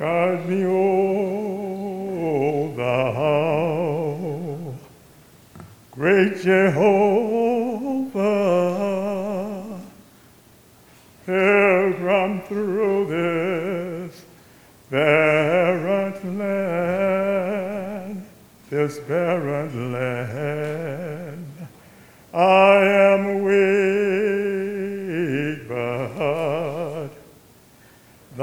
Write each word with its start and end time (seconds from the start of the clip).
Guard 0.00 0.48
me, 0.48 0.64
O 0.64 1.92
thou, 2.74 4.16
great 5.90 6.40
Jehovah, 6.40 6.70
pilgrim 11.26 12.40
through 12.48 13.06
this 14.08 14.24
barren 14.88 16.38
land, 16.38 18.24
this 18.70 18.98
barren 19.00 19.92
land. 19.92 21.46
I 22.32 22.79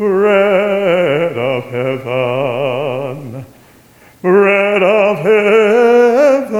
Bread 0.00 1.36
of 1.36 1.64
heaven, 1.64 3.44
bread 4.22 4.82
of 4.82 5.18
heaven, 5.18 6.56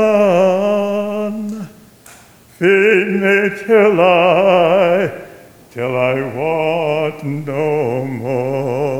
feed 2.59 3.09
me 3.09 3.49
till 3.65 3.99
I, 3.99 5.11
till 5.71 5.97
I 5.97 6.21
want 6.37 7.25
no 7.25 8.05
more. 8.05 9.00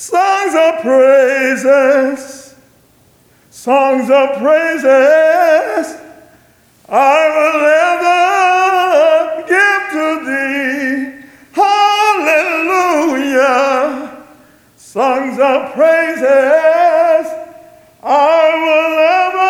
Songs 0.00 0.54
of 0.54 0.80
praises, 0.80 2.54
songs 3.50 4.08
of 4.08 4.38
praises, 4.38 5.94
I 6.88 7.28
will 7.36 7.60
ever 7.92 9.44
give 9.46 9.90
to 9.92 10.06
thee. 10.24 11.20
Hallelujah. 12.32 13.44
Songs 14.78 15.38
of 15.38 15.74
praises, 15.74 17.26
I 18.02 18.56
will 18.64 18.98
ever 19.20 19.49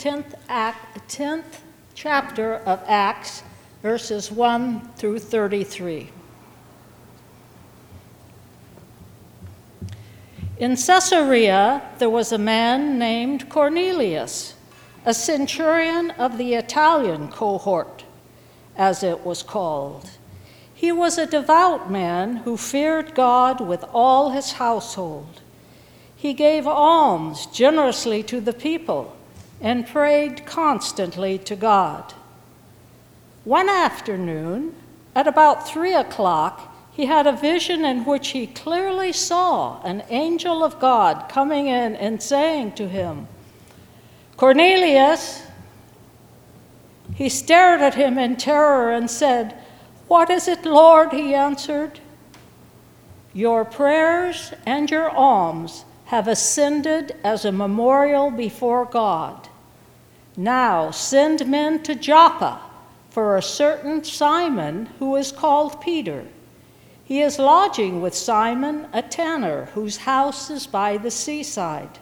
10th, 0.00 0.32
act, 0.48 1.12
10th 1.14 1.60
chapter 1.94 2.54
of 2.54 2.82
Acts, 2.86 3.42
verses 3.82 4.32
1 4.32 4.92
through 4.96 5.18
33. 5.18 6.08
In 10.56 10.70
Caesarea, 10.70 11.82
there 11.98 12.08
was 12.08 12.32
a 12.32 12.38
man 12.38 12.98
named 12.98 13.50
Cornelius, 13.50 14.54
a 15.04 15.12
centurion 15.12 16.12
of 16.12 16.38
the 16.38 16.54
Italian 16.54 17.28
cohort, 17.28 18.04
as 18.78 19.02
it 19.02 19.20
was 19.22 19.42
called. 19.42 20.08
He 20.72 20.90
was 20.90 21.18
a 21.18 21.26
devout 21.26 21.90
man 21.90 22.36
who 22.36 22.56
feared 22.56 23.14
God 23.14 23.60
with 23.60 23.84
all 23.92 24.30
his 24.30 24.52
household. 24.52 25.42
He 26.16 26.32
gave 26.32 26.66
alms 26.66 27.44
generously 27.44 28.22
to 28.22 28.40
the 28.40 28.54
people 28.54 29.14
and 29.60 29.86
prayed 29.86 30.46
constantly 30.46 31.38
to 31.38 31.56
God. 31.56 32.14
One 33.44 33.68
afternoon, 33.68 34.74
at 35.14 35.26
about 35.26 35.68
three 35.68 35.94
o'clock, 35.94 36.74
he 36.92 37.06
had 37.06 37.26
a 37.26 37.32
vision 37.32 37.84
in 37.84 38.04
which 38.04 38.28
he 38.28 38.46
clearly 38.46 39.12
saw 39.12 39.82
an 39.82 40.02
angel 40.08 40.62
of 40.62 40.78
God 40.80 41.28
coming 41.28 41.66
in 41.66 41.96
and 41.96 42.22
saying 42.22 42.72
to 42.72 42.88
him, 42.88 43.26
Cornelius. 44.36 45.42
He 47.14 47.28
stared 47.28 47.82
at 47.82 47.94
him 47.94 48.16
in 48.16 48.36
terror 48.36 48.92
and 48.92 49.10
said, 49.10 49.54
What 50.08 50.30
is 50.30 50.48
it, 50.48 50.64
Lord? 50.64 51.12
He 51.12 51.34
answered. 51.34 52.00
Your 53.34 53.64
prayers 53.64 54.54
and 54.64 54.90
your 54.90 55.10
alms 55.10 55.84
have 56.06 56.26
ascended 56.26 57.14
as 57.22 57.44
a 57.44 57.52
memorial 57.52 58.30
before 58.30 58.86
God. 58.86 59.49
Now 60.40 60.90
send 60.90 61.46
men 61.46 61.82
to 61.82 61.94
Joppa 61.94 62.62
for 63.10 63.36
a 63.36 63.42
certain 63.42 64.02
Simon 64.02 64.86
who 64.98 65.14
is 65.16 65.32
called 65.32 65.82
Peter. 65.82 66.24
He 67.04 67.20
is 67.20 67.38
lodging 67.38 68.00
with 68.00 68.14
Simon, 68.14 68.86
a 68.94 69.02
tanner, 69.02 69.66
whose 69.74 69.98
house 69.98 70.48
is 70.48 70.66
by 70.66 70.96
the 70.96 71.10
seaside. 71.10 71.98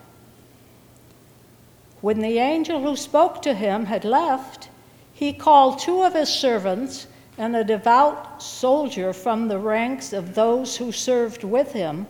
When 2.01 2.21
the 2.21 2.39
angel 2.39 2.81
who 2.81 2.95
spoke 2.95 3.43
to 3.43 3.55
him 3.55 3.87
had 3.87 4.05
left, 4.05 4.69
he 5.13 5.33
called 5.33 5.81
two 5.81 6.05
of 6.05 6.15
his 6.15 6.29
servants 6.29 7.09
and 7.37 7.57
a 7.57 7.65
devout 7.65 8.41
soldier 8.41 9.13
from 9.13 9.49
the 9.49 9.59
ranks 9.59 10.13
of 10.13 10.37
those 10.37 10.77
who 10.77 10.93
served 10.93 11.43
with 11.43 11.73
him, 11.73 12.07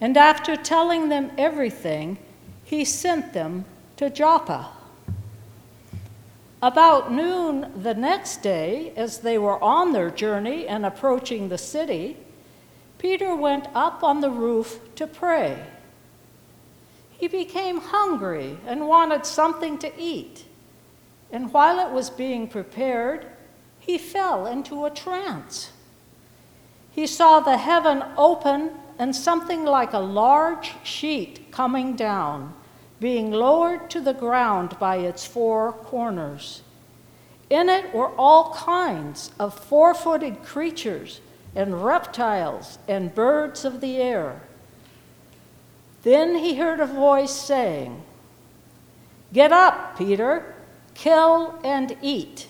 and 0.00 0.16
after 0.16 0.56
telling 0.56 1.10
them 1.10 1.32
everything, 1.36 2.16
he 2.64 2.82
sent 2.82 3.34
them 3.34 3.66
to 3.98 4.08
Joppa. 4.08 4.70
About 6.64 7.12
noon 7.12 7.70
the 7.76 7.92
next 7.92 8.38
day, 8.38 8.94
as 8.96 9.18
they 9.18 9.36
were 9.36 9.62
on 9.62 9.92
their 9.92 10.08
journey 10.08 10.66
and 10.66 10.86
approaching 10.86 11.50
the 11.50 11.58
city, 11.58 12.16
Peter 12.96 13.34
went 13.34 13.68
up 13.74 14.02
on 14.02 14.22
the 14.22 14.30
roof 14.30 14.80
to 14.94 15.06
pray. 15.06 15.62
He 17.10 17.28
became 17.28 17.82
hungry 17.82 18.56
and 18.66 18.88
wanted 18.88 19.26
something 19.26 19.76
to 19.76 19.92
eat. 20.00 20.46
And 21.30 21.52
while 21.52 21.86
it 21.86 21.92
was 21.92 22.08
being 22.08 22.48
prepared, 22.48 23.26
he 23.78 23.98
fell 23.98 24.46
into 24.46 24.86
a 24.86 24.90
trance. 24.90 25.70
He 26.92 27.06
saw 27.06 27.40
the 27.40 27.58
heaven 27.58 28.02
open 28.16 28.70
and 28.98 29.14
something 29.14 29.66
like 29.66 29.92
a 29.92 29.98
large 29.98 30.72
sheet 30.82 31.52
coming 31.52 31.94
down, 31.94 32.54
being 33.04 33.30
lowered 33.30 33.90
to 33.90 34.00
the 34.00 34.14
ground 34.14 34.78
by 34.78 34.96
its 34.96 35.26
four 35.26 35.74
corners. 35.74 36.62
In 37.50 37.68
it 37.68 37.92
were 37.92 38.08
all 38.16 38.54
kinds 38.54 39.30
of 39.38 39.52
four 39.52 39.92
footed 39.92 40.42
creatures 40.42 41.20
and 41.54 41.84
reptiles 41.84 42.78
and 42.88 43.14
birds 43.14 43.62
of 43.66 43.82
the 43.82 43.98
air. 43.98 44.40
Then 46.02 46.36
he 46.36 46.56
heard 46.56 46.80
a 46.80 46.86
voice 46.86 47.30
saying, 47.30 48.02
Get 49.34 49.52
up, 49.52 49.98
Peter, 49.98 50.54
kill 50.94 51.60
and 51.62 51.94
eat. 52.00 52.46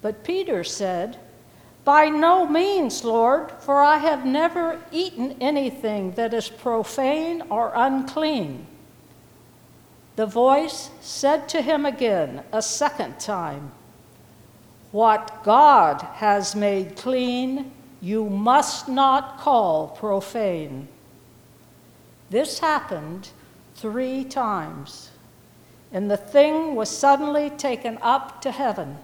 But 0.00 0.22
Peter 0.22 0.62
said, 0.62 1.18
By 1.82 2.08
no 2.08 2.46
means, 2.46 3.02
Lord, 3.02 3.50
for 3.62 3.82
I 3.82 3.96
have 3.96 4.24
never 4.24 4.80
eaten 4.92 5.34
anything 5.40 6.12
that 6.12 6.32
is 6.32 6.48
profane 6.48 7.42
or 7.50 7.72
unclean. 7.74 8.68
The 10.16 10.26
voice 10.26 10.90
said 11.00 11.48
to 11.50 11.62
him 11.62 11.86
again 11.86 12.44
a 12.52 12.60
second 12.60 13.18
time, 13.18 13.72
What 14.90 15.42
God 15.42 16.02
has 16.14 16.54
made 16.54 16.96
clean, 16.96 17.72
you 18.00 18.28
must 18.28 18.88
not 18.88 19.38
call 19.38 19.88
profane. 19.88 20.88
This 22.28 22.58
happened 22.58 23.30
three 23.74 24.24
times, 24.24 25.10
and 25.92 26.10
the 26.10 26.16
thing 26.16 26.74
was 26.74 26.90
suddenly 26.90 27.48
taken 27.48 27.98
up 28.02 28.42
to 28.42 28.50
heaven. 28.50 28.98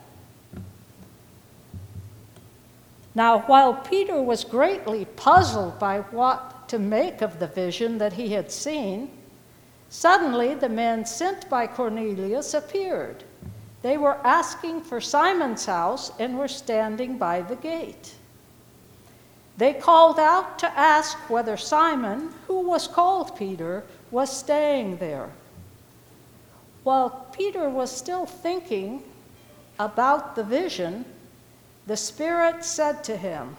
Now, 3.14 3.40
while 3.40 3.74
Peter 3.74 4.22
was 4.22 4.44
greatly 4.44 5.06
puzzled 5.06 5.78
by 5.78 6.00
what 6.00 6.68
to 6.68 6.78
make 6.78 7.22
of 7.22 7.38
the 7.38 7.46
vision 7.46 7.98
that 7.98 8.12
he 8.12 8.34
had 8.34 8.52
seen, 8.52 9.10
Suddenly, 9.90 10.54
the 10.54 10.68
men 10.68 11.06
sent 11.06 11.48
by 11.48 11.66
Cornelius 11.66 12.54
appeared. 12.54 13.24
They 13.82 13.96
were 13.96 14.18
asking 14.24 14.82
for 14.82 15.00
Simon's 15.00 15.66
house 15.66 16.12
and 16.18 16.38
were 16.38 16.48
standing 16.48 17.16
by 17.16 17.42
the 17.42 17.56
gate. 17.56 18.14
They 19.56 19.74
called 19.74 20.18
out 20.18 20.58
to 20.60 20.78
ask 20.78 21.16
whether 21.30 21.56
Simon, 21.56 22.30
who 22.46 22.60
was 22.60 22.86
called 22.86 23.36
Peter, 23.36 23.84
was 24.10 24.34
staying 24.34 24.98
there. 24.98 25.30
While 26.84 27.26
Peter 27.32 27.68
was 27.68 27.90
still 27.90 28.26
thinking 28.26 29.02
about 29.78 30.36
the 30.36 30.44
vision, 30.44 31.04
the 31.86 31.96
Spirit 31.96 32.64
said 32.64 33.02
to 33.04 33.16
him, 33.16 33.56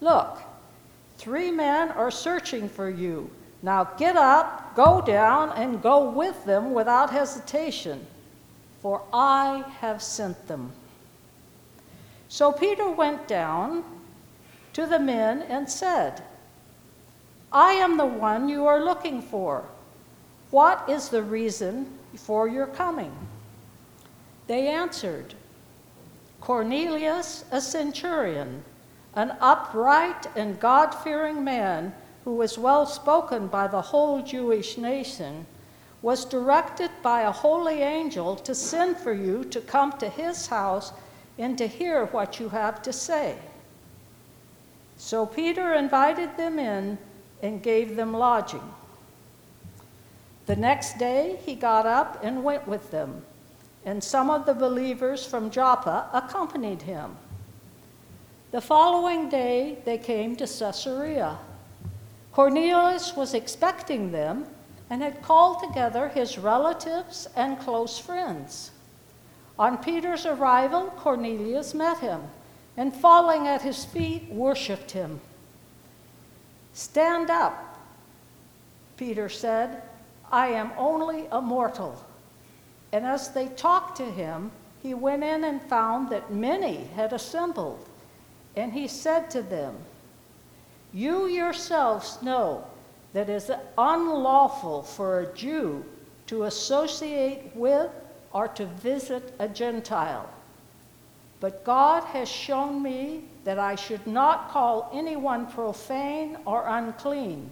Look, 0.00 0.42
three 1.18 1.50
men 1.50 1.90
are 1.90 2.10
searching 2.10 2.68
for 2.68 2.88
you. 2.88 3.30
Now 3.64 3.84
get 3.96 4.14
up, 4.14 4.76
go 4.76 5.00
down, 5.00 5.48
and 5.52 5.80
go 5.80 6.10
with 6.10 6.44
them 6.44 6.74
without 6.74 7.08
hesitation, 7.08 8.06
for 8.82 9.00
I 9.10 9.64
have 9.80 10.02
sent 10.02 10.48
them. 10.48 10.70
So 12.28 12.52
Peter 12.52 12.90
went 12.90 13.26
down 13.26 13.82
to 14.74 14.84
the 14.84 14.98
men 14.98 15.40
and 15.40 15.70
said, 15.70 16.22
I 17.50 17.72
am 17.72 17.96
the 17.96 18.04
one 18.04 18.50
you 18.50 18.66
are 18.66 18.84
looking 18.84 19.22
for. 19.22 19.64
What 20.50 20.86
is 20.86 21.08
the 21.08 21.22
reason 21.22 21.90
for 22.16 22.46
your 22.46 22.66
coming? 22.66 23.16
They 24.46 24.66
answered, 24.66 25.32
Cornelius, 26.42 27.46
a 27.50 27.62
centurion, 27.62 28.62
an 29.14 29.34
upright 29.40 30.26
and 30.36 30.60
God 30.60 30.90
fearing 30.90 31.42
man 31.42 31.94
who 32.24 32.34
was 32.34 32.58
well 32.58 32.86
spoken 32.86 33.46
by 33.46 33.68
the 33.68 33.80
whole 33.80 34.22
Jewish 34.22 34.78
nation, 34.78 35.46
was 36.00 36.24
directed 36.24 36.90
by 37.02 37.22
a 37.22 37.32
holy 37.32 37.80
angel 37.80 38.36
to 38.36 38.54
send 38.54 38.96
for 38.96 39.12
you 39.12 39.44
to 39.44 39.60
come 39.60 39.92
to 39.98 40.08
his 40.08 40.46
house 40.46 40.92
and 41.38 41.56
to 41.58 41.66
hear 41.66 42.06
what 42.06 42.38
you 42.40 42.48
have 42.48 42.82
to 42.82 42.92
say. 42.92 43.36
So 44.96 45.26
Peter 45.26 45.74
invited 45.74 46.36
them 46.36 46.58
in 46.58 46.98
and 47.42 47.62
gave 47.62 47.96
them 47.96 48.12
lodging. 48.12 48.72
The 50.46 50.56
next 50.56 50.98
day 50.98 51.38
he 51.44 51.54
got 51.54 51.86
up 51.86 52.20
and 52.22 52.44
went 52.44 52.68
with 52.68 52.90
them, 52.90 53.22
and 53.84 54.02
some 54.02 54.30
of 54.30 54.46
the 54.46 54.54
believers 54.54 55.26
from 55.26 55.50
Joppa 55.50 56.08
accompanied 56.12 56.82
him. 56.82 57.16
The 58.50 58.60
following 58.60 59.28
day 59.28 59.78
they 59.84 59.98
came 59.98 60.36
to 60.36 60.46
Caesarea. 60.46 61.38
Cornelius 62.34 63.14
was 63.14 63.32
expecting 63.32 64.10
them 64.10 64.44
and 64.90 65.00
had 65.00 65.22
called 65.22 65.62
together 65.62 66.08
his 66.08 66.36
relatives 66.36 67.28
and 67.36 67.60
close 67.60 67.96
friends. 67.96 68.72
On 69.56 69.78
Peter's 69.78 70.26
arrival, 70.26 70.92
Cornelius 70.96 71.74
met 71.74 71.98
him 71.98 72.22
and, 72.76 72.92
falling 72.92 73.46
at 73.46 73.62
his 73.62 73.84
feet, 73.84 74.28
worshiped 74.28 74.90
him. 74.90 75.20
Stand 76.72 77.30
up, 77.30 77.78
Peter 78.96 79.28
said. 79.28 79.82
I 80.32 80.48
am 80.48 80.72
only 80.76 81.26
a 81.30 81.40
mortal. 81.40 82.04
And 82.90 83.06
as 83.06 83.28
they 83.28 83.46
talked 83.46 83.96
to 83.98 84.10
him, 84.10 84.50
he 84.82 84.92
went 84.92 85.22
in 85.22 85.44
and 85.44 85.62
found 85.62 86.10
that 86.10 86.32
many 86.32 86.88
had 86.96 87.12
assembled. 87.12 87.86
And 88.56 88.72
he 88.72 88.88
said 88.88 89.30
to 89.30 89.42
them, 89.42 89.76
you 90.94 91.26
yourselves 91.26 92.18
know 92.22 92.64
that 93.12 93.28
it 93.28 93.34
is 93.34 93.50
unlawful 93.76 94.82
for 94.82 95.20
a 95.20 95.34
Jew 95.34 95.84
to 96.28 96.44
associate 96.44 97.50
with 97.54 97.90
or 98.32 98.48
to 98.48 98.66
visit 98.66 99.34
a 99.38 99.48
Gentile. 99.48 100.28
But 101.40 101.64
God 101.64 102.04
has 102.04 102.28
shown 102.28 102.82
me 102.82 103.24
that 103.44 103.58
I 103.58 103.74
should 103.74 104.06
not 104.06 104.50
call 104.50 104.90
anyone 104.94 105.46
profane 105.46 106.38
or 106.46 106.64
unclean. 106.66 107.50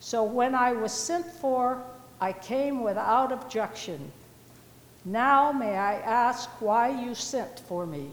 So 0.00 0.24
when 0.24 0.54
I 0.54 0.72
was 0.72 0.92
sent 0.92 1.26
for, 1.26 1.82
I 2.20 2.32
came 2.32 2.82
without 2.82 3.32
objection. 3.32 4.10
Now 5.04 5.52
may 5.52 5.76
I 5.76 5.96
ask 5.96 6.50
why 6.60 6.88
you 6.88 7.14
sent 7.14 7.60
for 7.60 7.86
me? 7.86 8.10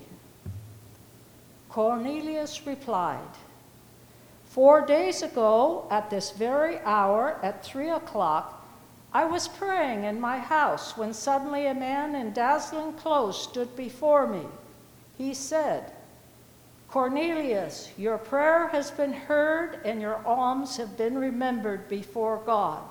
Cornelius 1.70 2.68
replied, 2.68 3.20
Four 4.54 4.86
days 4.86 5.24
ago, 5.24 5.88
at 5.90 6.12
this 6.12 6.30
very 6.30 6.80
hour, 6.82 7.40
at 7.42 7.66
three 7.66 7.90
o'clock, 7.90 8.64
I 9.12 9.26
was 9.26 9.48
praying 9.48 10.04
in 10.04 10.22
my 10.22 10.38
house 10.38 10.96
when 10.96 11.12
suddenly 11.12 11.66
a 11.66 11.74
man 11.74 12.14
in 12.14 12.34
dazzling 12.34 12.94
clothes 12.94 13.42
stood 13.42 13.76
before 13.76 14.28
me. 14.28 14.44
He 15.18 15.34
said, 15.34 15.92
Cornelius, 16.88 17.90
your 17.98 18.20
prayer 18.20 18.68
has 18.68 18.92
been 18.92 19.12
heard 19.12 19.80
and 19.86 20.00
your 20.00 20.24
alms 20.24 20.78
have 20.78 20.96
been 20.98 21.18
remembered 21.18 21.90
before 21.90 22.40
God. 22.46 22.84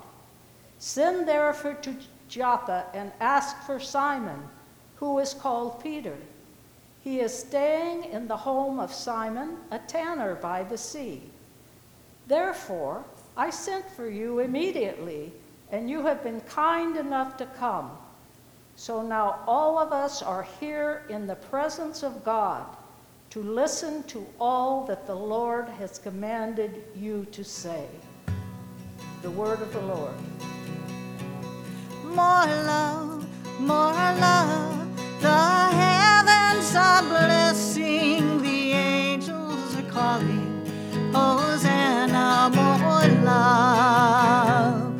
Send 0.80 1.28
therefore 1.28 1.74
to 1.74 1.94
Joppa 2.26 2.86
and 2.92 3.12
ask 3.20 3.56
for 3.62 3.78
Simon, 3.78 4.48
who 4.96 5.20
is 5.20 5.32
called 5.32 5.80
Peter. 5.80 6.16
He 7.04 7.20
is 7.20 7.32
staying 7.32 8.06
in 8.06 8.26
the 8.26 8.36
home 8.36 8.80
of 8.80 8.92
Simon, 8.92 9.58
a 9.70 9.78
tanner 9.78 10.34
by 10.34 10.64
the 10.64 10.76
sea. 10.76 11.22
Therefore, 12.26 13.04
I 13.36 13.50
sent 13.50 13.88
for 13.90 14.08
you 14.08 14.40
immediately, 14.40 15.32
and 15.70 15.88
you 15.88 16.04
have 16.06 16.22
been 16.22 16.40
kind 16.42 16.96
enough 16.96 17.36
to 17.38 17.46
come. 17.46 17.90
So 18.76 19.02
now 19.02 19.40
all 19.46 19.78
of 19.78 19.92
us 19.92 20.22
are 20.22 20.46
here 20.60 21.04
in 21.08 21.26
the 21.26 21.34
presence 21.34 22.02
of 22.02 22.24
God 22.24 22.64
to 23.30 23.42
listen 23.42 24.02
to 24.04 24.26
all 24.38 24.84
that 24.86 25.06
the 25.06 25.14
Lord 25.14 25.68
has 25.68 25.98
commanded 25.98 26.84
you 26.94 27.26
to 27.32 27.42
say. 27.42 27.86
The 29.22 29.30
word 29.30 29.62
of 29.62 29.72
the 29.72 29.80
Lord. 29.80 30.14
More 32.04 32.46
love, 32.66 33.26
more 33.60 33.92
love. 33.92 35.22
The 35.22 35.28
heavens 35.28 36.74
are 36.76 37.02
blessing, 37.02 38.42
the 38.42 38.72
angels 38.72 39.76
are 39.76 39.90
calling. 39.90 40.51
Hosanna, 41.12 42.50
more 42.54 43.08
love, 43.22 44.94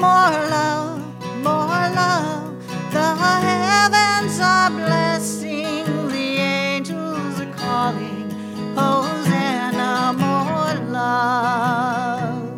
more 0.00 0.36
love, 0.56 1.02
more 1.44 1.86
love. 2.00 2.54
The 2.90 3.14
heavens 3.14 4.40
are 4.40 4.70
blessing, 4.70 5.84
the 6.08 6.28
angels 6.38 7.40
are 7.40 7.52
calling. 7.52 8.30
Hosanna, 8.74 10.14
more 10.16 10.74
love. 10.90 12.50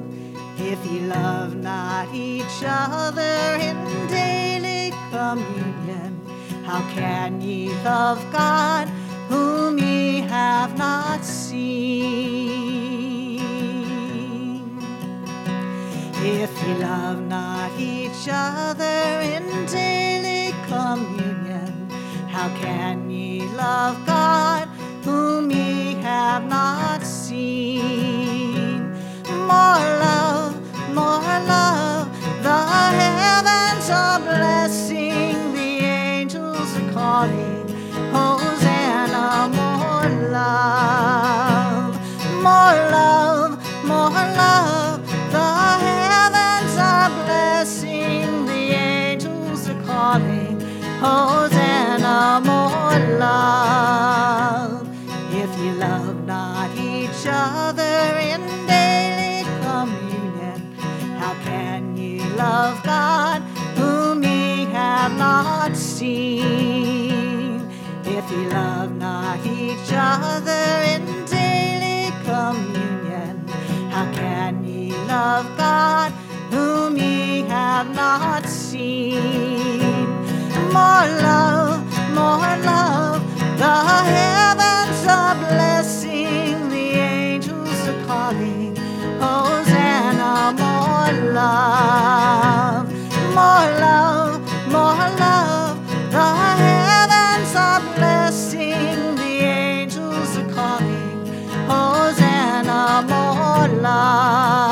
If 0.56 0.78
ye 0.86 1.00
love 1.00 1.56
not 1.56 2.14
each 2.14 2.62
other 2.64 3.58
in 3.60 3.76
daily 4.06 4.94
communion, 5.10 6.20
how 6.64 6.80
can 6.94 7.40
ye 7.40 7.70
love 7.82 8.24
God 8.30 8.88
whom 9.28 9.78
ye 9.78 10.20
have 10.20 10.78
not 10.78 11.24
seen? 11.24 12.59
If 16.32 16.52
ye 16.62 16.74
love 16.74 17.20
not 17.22 17.72
each 17.76 18.28
other 18.30 19.20
in 19.34 19.66
daily 19.66 20.54
communion, 20.68 21.90
how 22.28 22.48
can 22.56 23.10
ye 23.10 23.42
love 23.48 24.06
God 24.06 24.68
whom 25.04 25.50
ye 25.50 25.94
have 25.94 26.44
not 26.44 27.02
seen? 27.02 28.92
More 29.50 29.84
love, 30.06 30.54
more 30.94 31.36
love, 31.54 32.06
the 32.44 32.60
heavens 33.00 33.90
are 33.90 34.20
blessing, 34.20 35.52
the 35.52 35.84
angels 35.84 36.76
are 36.78 36.92
calling, 36.92 37.66
Hosanna, 38.12 39.48
more 39.58 40.10
love, 40.30 41.92
more 42.40 42.76
love, 42.94 43.19
Hosanna, 51.00 52.42
more 52.44 52.98
love. 53.18 54.86
If 55.32 55.58
you 55.58 55.72
love 55.72 56.26
not 56.26 56.70
each 56.76 57.24
other 57.26 58.18
in 58.20 58.42
daily 58.66 59.44
communion, 59.62 60.76
how 61.18 61.34
can 61.42 61.96
ye 61.96 62.20
love 62.36 62.82
God 62.84 63.40
whom 63.78 64.22
ye 64.22 64.66
have 64.66 65.16
not 65.16 65.74
seen? 65.74 67.66
If 68.04 68.30
ye 68.30 68.48
love 68.50 68.94
not 68.96 69.40
each 69.46 69.90
other 69.94 70.82
in 70.94 71.24
daily 71.24 72.12
communion, 72.24 73.48
how 73.88 74.04
can 74.12 74.64
ye 74.66 74.92
love 75.08 75.46
God 75.56 76.12
whom 76.50 76.98
ye 76.98 77.40
have 77.44 77.88
not 77.96 78.44
seen? 78.46 79.79
More 80.72 81.06
love, 81.26 81.82
more 82.14 82.56
love, 82.64 83.22
the 83.58 83.76
heavens 84.14 85.04
are 85.06 85.34
blessing, 85.34 86.68
the 86.68 86.86
angels 87.10 87.88
are 87.88 88.06
calling, 88.06 88.76
Hosanna, 89.18 90.54
more 90.62 91.12
love, 91.32 92.88
more 93.34 93.66
love, 93.84 94.40
more 94.70 95.08
love, 95.18 95.76
the 96.12 96.28
heavens 96.62 97.54
are 97.56 97.80
blessing, 97.96 99.16
the 99.16 99.34
angels 99.42 100.36
are 100.36 100.50
calling, 100.54 101.26
Hosanna, 101.66 103.04
more 103.08 103.68
love. 103.82 104.69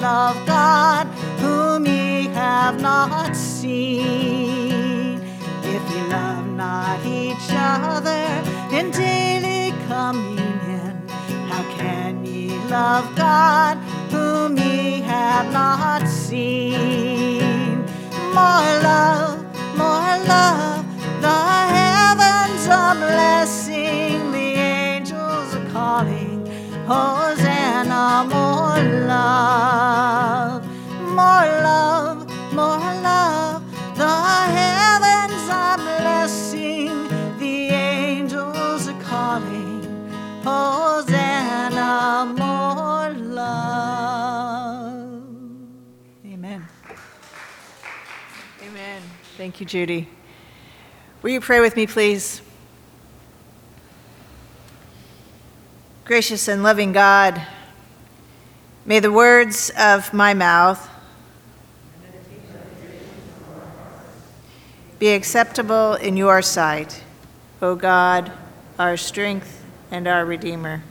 Love 0.00 0.38
God 0.46 1.06
whom 1.42 1.86
ye 1.86 2.28
have 2.28 2.80
not 2.80 3.34
seen? 3.34 5.20
If 5.62 5.82
ye 5.92 6.02
love 6.08 6.46
not 6.46 7.04
each 7.04 7.48
other 7.50 8.26
in 8.76 8.90
daily 8.90 9.72
communion, 9.88 11.08
how 11.50 11.62
can 11.76 12.24
ye 12.24 12.50
love 12.68 13.06
God 13.16 13.76
whom 14.12 14.56
ye 14.56 15.00
have 15.00 15.52
not 15.52 16.06
seen? 16.06 17.84
More 18.38 18.74
love, 18.90 19.38
more 19.76 20.16
love, 20.34 20.84
the 21.26 21.40
heavens 21.76 22.62
are 22.68 22.94
blessing, 22.94 24.30
the 24.30 24.48
angels 24.78 25.54
are 25.56 25.66
calling, 25.70 26.27
Hosanna, 26.88 28.24
more 28.30 28.82
love, 29.06 30.64
more 31.02 31.46
love, 31.62 32.26
more 32.54 32.92
love, 33.02 33.62
the 33.94 34.08
heavens 34.08 35.50
are 35.50 35.76
blessing, 35.76 37.06
the 37.38 37.68
angels 37.68 38.88
are 38.88 39.02
calling, 39.02 39.84
Hosanna, 40.42 42.24
more 42.38 43.10
love. 43.34 44.48
Amen. 46.24 46.66
Amen. 48.62 49.02
Thank 49.36 49.60
you, 49.60 49.66
Judy. 49.66 50.08
Will 51.20 51.32
you 51.32 51.42
pray 51.42 51.60
with 51.60 51.76
me, 51.76 51.86
please? 51.86 52.40
Gracious 56.08 56.48
and 56.48 56.62
loving 56.62 56.92
God, 56.92 57.38
may 58.86 58.98
the 58.98 59.12
words 59.12 59.70
of 59.78 60.14
my 60.14 60.32
mouth 60.32 60.88
be 64.98 65.08
acceptable 65.08 65.96
in 65.96 66.16
your 66.16 66.40
sight, 66.40 67.02
O 67.60 67.74
God, 67.74 68.32
our 68.78 68.96
strength 68.96 69.62
and 69.90 70.08
our 70.08 70.24
Redeemer. 70.24 70.82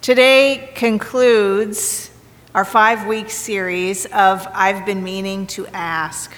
Today 0.00 0.72
concludes 0.74 2.10
our 2.54 2.64
five 2.64 3.06
week 3.06 3.28
series 3.28 4.06
of 4.06 4.48
I've 4.54 4.86
Been 4.86 5.04
Meaning 5.04 5.46
to 5.48 5.66
Ask. 5.66 6.32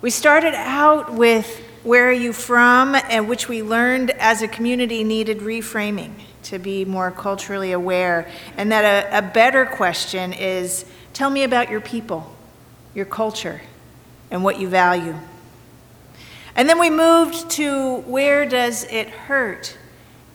We 0.00 0.08
started 0.08 0.54
out 0.54 1.12
with 1.12 1.68
Where 1.84 2.10
Are 2.10 2.12
You 2.12 2.32
From? 2.32 2.94
and 2.94 3.28
which 3.28 3.48
we 3.48 3.60
learned 3.60 4.12
as 4.12 4.40
a 4.40 4.46
community 4.46 5.02
needed 5.02 5.40
reframing 5.40 6.12
to 6.44 6.60
be 6.60 6.84
more 6.84 7.10
culturally 7.10 7.72
aware, 7.72 8.30
and 8.56 8.70
that 8.70 8.84
a, 9.12 9.18
a 9.18 9.22
better 9.22 9.66
question 9.66 10.32
is 10.32 10.84
Tell 11.12 11.28
me 11.28 11.42
about 11.42 11.70
your 11.70 11.80
people, 11.80 12.36
your 12.94 13.04
culture, 13.04 13.62
and 14.30 14.44
what 14.44 14.60
you 14.60 14.68
value. 14.68 15.16
And 16.54 16.68
then 16.68 16.78
we 16.78 16.88
moved 16.88 17.50
to 17.52 17.96
Where 18.02 18.46
Does 18.46 18.84
It 18.84 19.08
Hurt? 19.08 19.76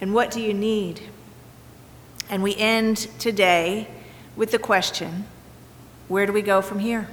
and 0.01 0.13
What 0.13 0.31
Do 0.31 0.41
You 0.41 0.53
Need? 0.53 1.01
And 2.29 2.43
we 2.43 2.57
end 2.57 3.07
today 3.19 3.87
with 4.35 4.51
the 4.51 4.59
question 4.59 5.25
where 6.09 6.25
do 6.25 6.33
we 6.33 6.41
go 6.41 6.61
from 6.61 6.79
here? 6.79 7.07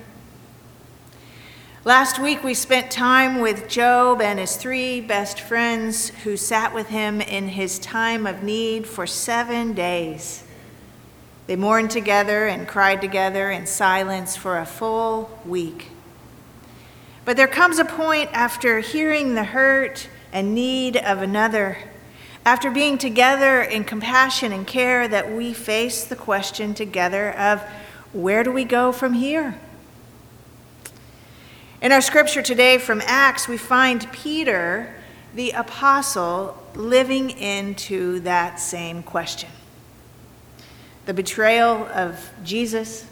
Last 1.87 2.19
week 2.19 2.43
we 2.43 2.55
spent 2.55 2.91
time 2.91 3.41
with 3.41 3.69
Job 3.69 4.23
and 4.23 4.39
his 4.39 4.57
three 4.57 5.03
best 5.03 5.39
friends 5.39 6.09
who 6.09 6.35
sat 6.35 6.73
with 6.73 6.87
him 6.89 7.21
in 7.21 7.49
his 7.49 7.79
time 7.79 8.27
of 8.27 8.43
need 8.43 8.87
for 8.87 9.07
seven 9.07 9.75
days. 9.75 10.45
They 11.47 11.57
mourned 11.57 11.91
together 11.91 12.47
and 12.47 12.67
cried 12.67 13.03
together 13.03 13.51
in 13.51 13.67
silence 13.67 14.35
for 14.35 14.59
a 14.59 14.65
full 14.65 15.39
week. 15.45 15.89
But 17.27 17.37
there 17.37 17.47
comes 17.47 17.79
a 17.79 17.85
point 17.85 18.31
after 18.33 18.81
hearing 18.81 19.35
the 19.35 19.45
hurt 19.45 20.09
and 20.33 20.55
need 20.55 20.97
of 20.97 21.21
another 21.21 21.77
after 22.47 22.71
being 22.71 22.97
together 22.97 23.61
in 23.61 23.85
compassion 23.85 24.53
and 24.53 24.67
care, 24.67 25.07
that 25.07 25.33
we 25.33 25.53
face 25.53 26.05
the 26.05 26.17
question 26.17 26.73
together 26.73 27.31
of 27.33 27.61
where 28.15 28.43
do 28.43 28.53
we 28.53 28.65
go 28.65 28.91
from 28.91 29.13
here? 29.13 29.59
In 31.85 31.93
our 31.93 32.01
scripture 32.01 32.41
today 32.41 32.79
from 32.79 33.03
Acts, 33.05 33.47
we 33.47 33.59
find 33.59 34.11
Peter, 34.11 34.95
the 35.35 35.51
apostle, 35.51 36.57
living 36.75 37.29
into 37.29 38.21
that 38.21 38.59
same 38.59 39.03
question. 39.03 39.51
The 41.05 41.13
betrayal 41.13 41.87
of 41.93 42.31
Jesus, 42.43 43.05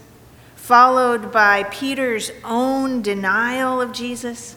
followed 0.55 1.31
by 1.31 1.65
Peter's 1.65 2.31
own 2.43 3.03
denial 3.03 3.79
of 3.79 3.91
Jesus, 3.91 4.55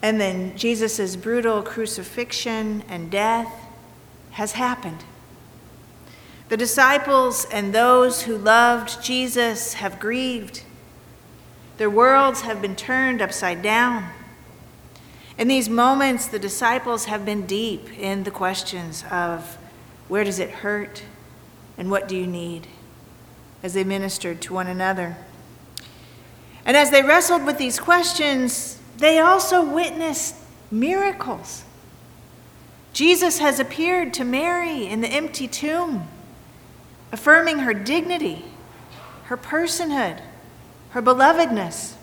and 0.00 0.20
then 0.20 0.56
Jesus' 0.56 1.16
brutal 1.16 1.60
crucifixion 1.60 2.84
and 2.88 3.10
death 3.10 3.52
has 4.30 4.52
happened. 4.52 5.02
The 6.50 6.56
disciples 6.56 7.48
and 7.50 7.74
those 7.74 8.22
who 8.22 8.38
loved 8.38 9.02
Jesus 9.02 9.74
have 9.74 9.98
grieved. 9.98 10.62
Their 11.76 11.90
worlds 11.90 12.42
have 12.42 12.62
been 12.62 12.76
turned 12.76 13.20
upside 13.20 13.62
down. 13.62 14.10
In 15.36 15.48
these 15.48 15.68
moments, 15.68 16.26
the 16.26 16.38
disciples 16.38 17.06
have 17.06 17.24
been 17.24 17.46
deep 17.46 17.92
in 17.98 18.22
the 18.22 18.30
questions 18.30 19.04
of 19.10 19.58
where 20.06 20.22
does 20.22 20.38
it 20.38 20.50
hurt 20.50 21.02
and 21.76 21.90
what 21.90 22.06
do 22.06 22.16
you 22.16 22.26
need 22.26 22.68
as 23.62 23.74
they 23.74 23.82
ministered 23.82 24.40
to 24.42 24.54
one 24.54 24.68
another. 24.68 25.16
And 26.64 26.76
as 26.76 26.90
they 26.90 27.02
wrestled 27.02 27.44
with 27.44 27.58
these 27.58 27.80
questions, 27.80 28.78
they 28.98 29.18
also 29.18 29.64
witnessed 29.64 30.36
miracles. 30.70 31.64
Jesus 32.92 33.38
has 33.40 33.58
appeared 33.58 34.14
to 34.14 34.24
Mary 34.24 34.86
in 34.86 35.00
the 35.00 35.08
empty 35.08 35.48
tomb, 35.48 36.06
affirming 37.10 37.60
her 37.60 37.74
dignity, 37.74 38.44
her 39.24 39.36
personhood, 39.36 40.20
her 40.94 41.02
belovedness. 41.02 41.94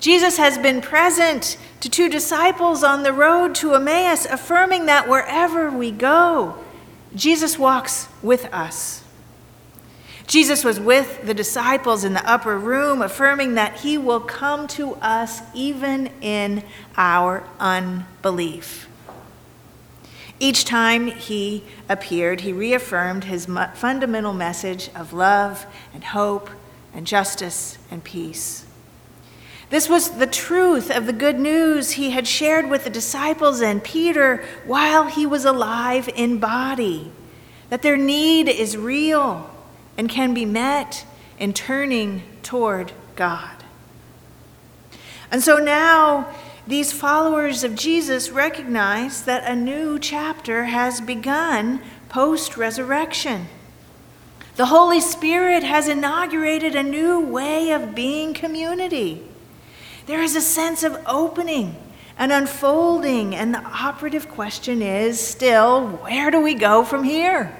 Jesus 0.00 0.38
has 0.38 0.56
been 0.56 0.80
present 0.80 1.58
to 1.80 1.90
two 1.90 2.08
disciples 2.08 2.82
on 2.82 3.02
the 3.02 3.12
road 3.12 3.54
to 3.56 3.74
Emmaus, 3.74 4.24
affirming 4.24 4.86
that 4.86 5.06
wherever 5.06 5.70
we 5.70 5.90
go, 5.90 6.56
Jesus 7.14 7.58
walks 7.58 8.08
with 8.22 8.46
us. 8.54 9.04
Jesus 10.26 10.64
was 10.64 10.80
with 10.80 11.26
the 11.26 11.34
disciples 11.34 12.04
in 12.04 12.14
the 12.14 12.26
upper 12.26 12.58
room, 12.58 13.02
affirming 13.02 13.52
that 13.56 13.80
he 13.80 13.98
will 13.98 14.20
come 14.20 14.66
to 14.68 14.94
us 14.94 15.42
even 15.52 16.06
in 16.22 16.64
our 16.96 17.46
unbelief. 17.60 18.88
Each 20.40 20.64
time 20.64 21.08
he 21.08 21.64
appeared, 21.90 22.40
he 22.40 22.52
reaffirmed 22.54 23.24
his 23.24 23.46
fundamental 23.74 24.32
message 24.32 24.88
of 24.94 25.12
love 25.12 25.66
and 25.92 26.02
hope 26.02 26.48
and 26.94 27.06
justice 27.06 27.78
and 27.90 28.02
peace. 28.04 28.66
This 29.70 29.88
was 29.88 30.10
the 30.10 30.26
truth 30.26 30.90
of 30.90 31.06
the 31.06 31.14
good 31.14 31.38
news 31.38 31.92
he 31.92 32.10
had 32.10 32.26
shared 32.26 32.68
with 32.68 32.84
the 32.84 32.90
disciples 32.90 33.62
and 33.62 33.82
Peter 33.82 34.44
while 34.66 35.06
he 35.06 35.24
was 35.24 35.46
alive 35.46 36.10
in 36.14 36.38
body 36.38 37.10
that 37.70 37.80
their 37.80 37.96
need 37.96 38.50
is 38.50 38.76
real 38.76 39.48
and 39.96 40.10
can 40.10 40.34
be 40.34 40.44
met 40.44 41.06
in 41.38 41.54
turning 41.54 42.22
toward 42.42 42.92
God. 43.16 43.64
And 45.30 45.42
so 45.42 45.56
now, 45.56 46.34
these 46.66 46.92
followers 46.92 47.64
of 47.64 47.74
Jesus 47.74 48.28
recognize 48.28 49.24
that 49.24 49.50
a 49.50 49.56
new 49.56 49.98
chapter 49.98 50.64
has 50.64 51.00
begun 51.00 51.80
post 52.10 52.58
resurrection. 52.58 53.46
The 54.54 54.66
Holy 54.66 55.00
Spirit 55.00 55.62
has 55.62 55.88
inaugurated 55.88 56.74
a 56.74 56.82
new 56.82 57.20
way 57.20 57.70
of 57.70 57.94
being 57.94 58.34
community. 58.34 59.22
There 60.04 60.20
is 60.20 60.36
a 60.36 60.42
sense 60.42 60.82
of 60.82 61.00
opening 61.06 61.74
and 62.18 62.30
unfolding, 62.30 63.34
and 63.34 63.54
the 63.54 63.64
operative 63.64 64.28
question 64.28 64.82
is 64.82 65.18
still 65.18 65.88
where 65.88 66.30
do 66.30 66.40
we 66.40 66.54
go 66.54 66.84
from 66.84 67.02
here? 67.04 67.56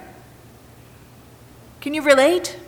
Can 1.80 1.94
you 1.94 2.02
relate? 2.02 2.58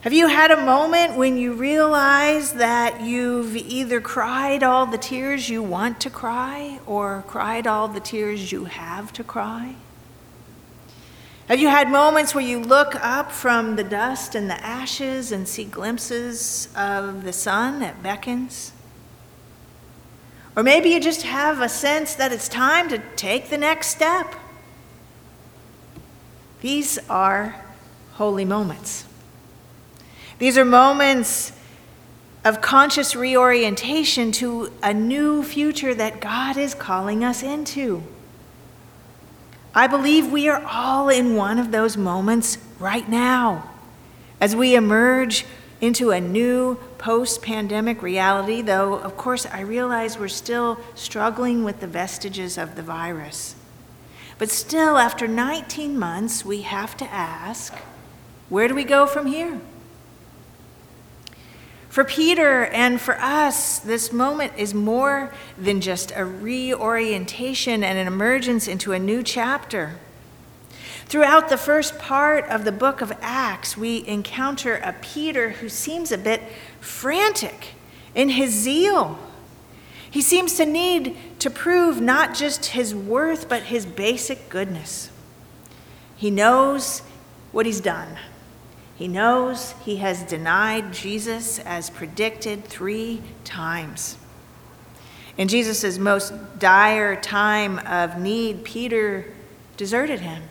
Have 0.00 0.12
you 0.12 0.26
had 0.26 0.50
a 0.50 0.62
moment 0.62 1.16
when 1.16 1.38
you 1.38 1.52
realize 1.52 2.54
that 2.54 3.02
you've 3.02 3.56
either 3.56 4.00
cried 4.00 4.62
all 4.62 4.84
the 4.84 4.98
tears 4.98 5.48
you 5.48 5.62
want 5.62 6.00
to 6.00 6.10
cry 6.10 6.80
or 6.86 7.24
cried 7.28 7.66
all 7.66 7.86
the 7.86 8.00
tears 8.00 8.50
you 8.50 8.64
have 8.64 9.12
to 9.14 9.24
cry? 9.24 9.76
Have 11.48 11.60
you 11.60 11.68
had 11.68 11.90
moments 11.90 12.34
where 12.34 12.44
you 12.44 12.58
look 12.58 12.94
up 13.04 13.30
from 13.30 13.76
the 13.76 13.84
dust 13.84 14.34
and 14.34 14.48
the 14.48 14.58
ashes 14.64 15.30
and 15.30 15.46
see 15.46 15.64
glimpses 15.64 16.68
of 16.74 17.22
the 17.24 17.34
sun 17.34 17.80
that 17.80 18.02
beckons? 18.02 18.72
Or 20.56 20.62
maybe 20.62 20.88
you 20.88 21.00
just 21.00 21.22
have 21.22 21.60
a 21.60 21.68
sense 21.68 22.14
that 22.14 22.32
it's 22.32 22.48
time 22.48 22.88
to 22.88 22.98
take 23.16 23.50
the 23.50 23.58
next 23.58 23.88
step. 23.88 24.34
These 26.62 26.98
are 27.10 27.62
holy 28.14 28.46
moments. 28.46 29.04
These 30.38 30.56
are 30.56 30.64
moments 30.64 31.52
of 32.42 32.62
conscious 32.62 33.14
reorientation 33.14 34.32
to 34.32 34.72
a 34.82 34.94
new 34.94 35.42
future 35.42 35.94
that 35.94 36.22
God 36.22 36.56
is 36.56 36.74
calling 36.74 37.22
us 37.22 37.42
into. 37.42 38.02
I 39.74 39.88
believe 39.88 40.30
we 40.30 40.48
are 40.48 40.62
all 40.64 41.08
in 41.08 41.34
one 41.34 41.58
of 41.58 41.72
those 41.72 41.96
moments 41.96 42.58
right 42.78 43.08
now 43.08 43.68
as 44.40 44.54
we 44.54 44.76
emerge 44.76 45.44
into 45.80 46.12
a 46.12 46.20
new 46.20 46.76
post 46.96 47.42
pandemic 47.42 48.00
reality, 48.00 48.62
though, 48.62 48.94
of 48.94 49.16
course, 49.16 49.46
I 49.46 49.60
realize 49.60 50.18
we're 50.18 50.28
still 50.28 50.78
struggling 50.94 51.64
with 51.64 51.80
the 51.80 51.86
vestiges 51.86 52.56
of 52.56 52.76
the 52.76 52.82
virus. 52.82 53.56
But 54.38 54.48
still, 54.48 54.96
after 54.96 55.26
19 55.26 55.98
months, 55.98 56.44
we 56.44 56.62
have 56.62 56.96
to 56.98 57.04
ask 57.06 57.74
where 58.48 58.68
do 58.68 58.74
we 58.74 58.84
go 58.84 59.06
from 59.06 59.26
here? 59.26 59.60
For 61.94 62.02
Peter 62.02 62.64
and 62.64 63.00
for 63.00 63.16
us, 63.20 63.78
this 63.78 64.12
moment 64.12 64.54
is 64.56 64.74
more 64.74 65.32
than 65.56 65.80
just 65.80 66.12
a 66.16 66.24
reorientation 66.24 67.84
and 67.84 67.96
an 67.96 68.08
emergence 68.08 68.66
into 68.66 68.90
a 68.90 68.98
new 68.98 69.22
chapter. 69.22 69.94
Throughout 71.06 71.50
the 71.50 71.56
first 71.56 71.96
part 72.00 72.46
of 72.46 72.64
the 72.64 72.72
book 72.72 73.00
of 73.00 73.12
Acts, 73.20 73.76
we 73.76 74.04
encounter 74.08 74.74
a 74.74 74.96
Peter 75.02 75.50
who 75.50 75.68
seems 75.68 76.10
a 76.10 76.18
bit 76.18 76.42
frantic 76.80 77.74
in 78.12 78.30
his 78.30 78.50
zeal. 78.50 79.16
He 80.10 80.20
seems 80.20 80.56
to 80.56 80.66
need 80.66 81.16
to 81.38 81.48
prove 81.48 82.00
not 82.00 82.34
just 82.34 82.66
his 82.66 82.92
worth, 82.92 83.48
but 83.48 83.62
his 83.62 83.86
basic 83.86 84.48
goodness. 84.48 85.10
He 86.16 86.32
knows 86.32 87.02
what 87.52 87.66
he's 87.66 87.80
done. 87.80 88.18
He 88.96 89.08
knows 89.08 89.74
he 89.84 89.96
has 89.96 90.22
denied 90.22 90.92
Jesus 90.92 91.58
as 91.58 91.90
predicted 91.90 92.64
three 92.64 93.22
times. 93.42 94.16
In 95.36 95.48
Jesus' 95.48 95.98
most 95.98 96.32
dire 96.60 97.16
time 97.16 97.80
of 97.80 98.18
need, 98.20 98.64
Peter 98.64 99.32
deserted 99.76 100.20
him. 100.20 100.44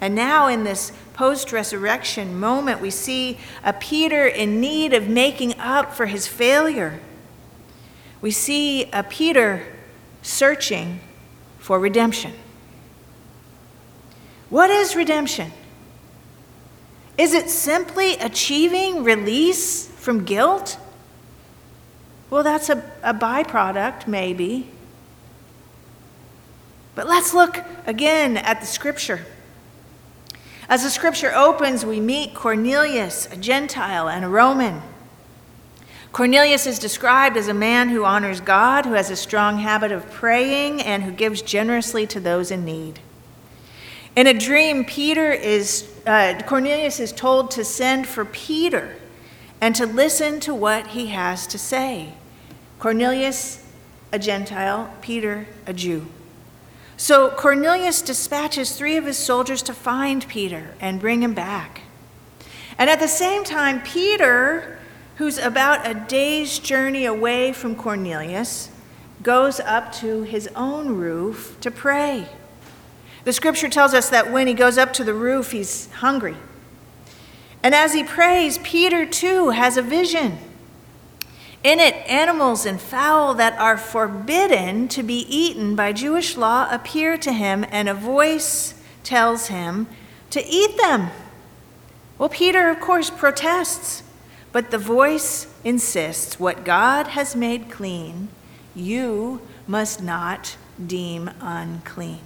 And 0.00 0.14
now, 0.14 0.46
in 0.46 0.64
this 0.64 0.92
post 1.14 1.52
resurrection 1.52 2.38
moment, 2.38 2.80
we 2.80 2.90
see 2.90 3.38
a 3.64 3.72
Peter 3.72 4.26
in 4.26 4.60
need 4.60 4.92
of 4.92 5.08
making 5.08 5.58
up 5.58 5.94
for 5.94 6.06
his 6.06 6.26
failure. 6.26 7.00
We 8.20 8.30
see 8.30 8.90
a 8.92 9.02
Peter 9.02 9.66
searching 10.22 11.00
for 11.58 11.78
redemption. 11.78 12.32
What 14.48 14.70
is 14.70 14.94
redemption? 14.96 15.52
Is 17.18 17.32
it 17.32 17.48
simply 17.48 18.14
achieving 18.14 19.02
release 19.02 19.86
from 19.86 20.24
guilt? 20.24 20.78
Well, 22.28 22.42
that's 22.42 22.68
a, 22.68 22.82
a 23.02 23.14
byproduct, 23.14 24.06
maybe. 24.06 24.68
But 26.94 27.06
let's 27.06 27.32
look 27.32 27.58
again 27.86 28.36
at 28.36 28.60
the 28.60 28.66
scripture. 28.66 29.24
As 30.68 30.82
the 30.82 30.90
scripture 30.90 31.32
opens, 31.34 31.86
we 31.86 32.00
meet 32.00 32.34
Cornelius, 32.34 33.30
a 33.32 33.36
Gentile 33.36 34.08
and 34.08 34.24
a 34.24 34.28
Roman. 34.28 34.82
Cornelius 36.10 36.66
is 36.66 36.78
described 36.78 37.36
as 37.36 37.46
a 37.46 37.54
man 37.54 37.90
who 37.90 38.04
honors 38.04 38.40
God, 38.40 38.86
who 38.86 38.94
has 38.94 39.10
a 39.10 39.16
strong 39.16 39.58
habit 39.58 39.92
of 39.92 40.10
praying, 40.10 40.80
and 40.80 41.02
who 41.02 41.12
gives 41.12 41.42
generously 41.42 42.06
to 42.08 42.18
those 42.18 42.50
in 42.50 42.64
need. 42.64 43.00
In 44.16 44.26
a 44.26 44.32
dream, 44.32 44.84
Peter 44.84 45.30
is, 45.30 45.88
uh, 46.06 46.40
Cornelius 46.46 47.00
is 47.00 47.12
told 47.12 47.50
to 47.52 47.64
send 47.64 48.06
for 48.06 48.24
Peter 48.24 48.96
and 49.60 49.74
to 49.74 49.86
listen 49.86 50.40
to 50.40 50.54
what 50.54 50.88
he 50.88 51.08
has 51.08 51.46
to 51.48 51.58
say. 51.58 52.14
Cornelius, 52.78 53.64
a 54.12 54.18
Gentile, 54.18 54.94
Peter, 55.00 55.46
a 55.66 55.72
Jew. 55.72 56.06
So 56.96 57.30
Cornelius 57.30 58.00
dispatches 58.00 58.76
three 58.76 58.96
of 58.96 59.04
his 59.04 59.18
soldiers 59.18 59.62
to 59.62 59.74
find 59.74 60.26
Peter 60.28 60.74
and 60.80 61.00
bring 61.00 61.22
him 61.22 61.34
back. 61.34 61.82
And 62.78 62.88
at 62.88 63.00
the 63.00 63.08
same 63.08 63.44
time, 63.44 63.82
Peter, 63.82 64.78
who's 65.16 65.38
about 65.38 65.86
a 65.86 65.94
day's 65.94 66.58
journey 66.58 67.04
away 67.04 67.52
from 67.52 67.74
Cornelius, 67.74 68.70
goes 69.22 69.60
up 69.60 69.92
to 69.94 70.22
his 70.22 70.48
own 70.54 70.88
roof 70.88 71.56
to 71.60 71.70
pray. 71.70 72.28
The 73.26 73.32
scripture 73.32 73.68
tells 73.68 73.92
us 73.92 74.08
that 74.10 74.30
when 74.30 74.46
he 74.46 74.54
goes 74.54 74.78
up 74.78 74.92
to 74.92 75.02
the 75.02 75.12
roof, 75.12 75.50
he's 75.50 75.90
hungry. 75.94 76.36
And 77.60 77.74
as 77.74 77.92
he 77.92 78.04
prays, 78.04 78.58
Peter 78.58 79.04
too 79.04 79.50
has 79.50 79.76
a 79.76 79.82
vision. 79.82 80.38
In 81.64 81.80
it, 81.80 81.96
animals 82.08 82.64
and 82.64 82.80
fowl 82.80 83.34
that 83.34 83.58
are 83.58 83.76
forbidden 83.76 84.86
to 84.86 85.02
be 85.02 85.26
eaten 85.28 85.74
by 85.74 85.92
Jewish 85.92 86.36
law 86.36 86.68
appear 86.70 87.18
to 87.18 87.32
him, 87.32 87.66
and 87.72 87.88
a 87.88 87.94
voice 87.94 88.80
tells 89.02 89.48
him 89.48 89.88
to 90.30 90.46
eat 90.46 90.76
them. 90.76 91.10
Well, 92.18 92.28
Peter, 92.28 92.70
of 92.70 92.78
course, 92.78 93.10
protests, 93.10 94.04
but 94.52 94.70
the 94.70 94.78
voice 94.78 95.52
insists 95.64 96.38
what 96.38 96.64
God 96.64 97.08
has 97.08 97.34
made 97.34 97.72
clean, 97.72 98.28
you 98.72 99.40
must 99.66 100.00
not 100.00 100.56
deem 100.86 101.28
unclean. 101.40 102.20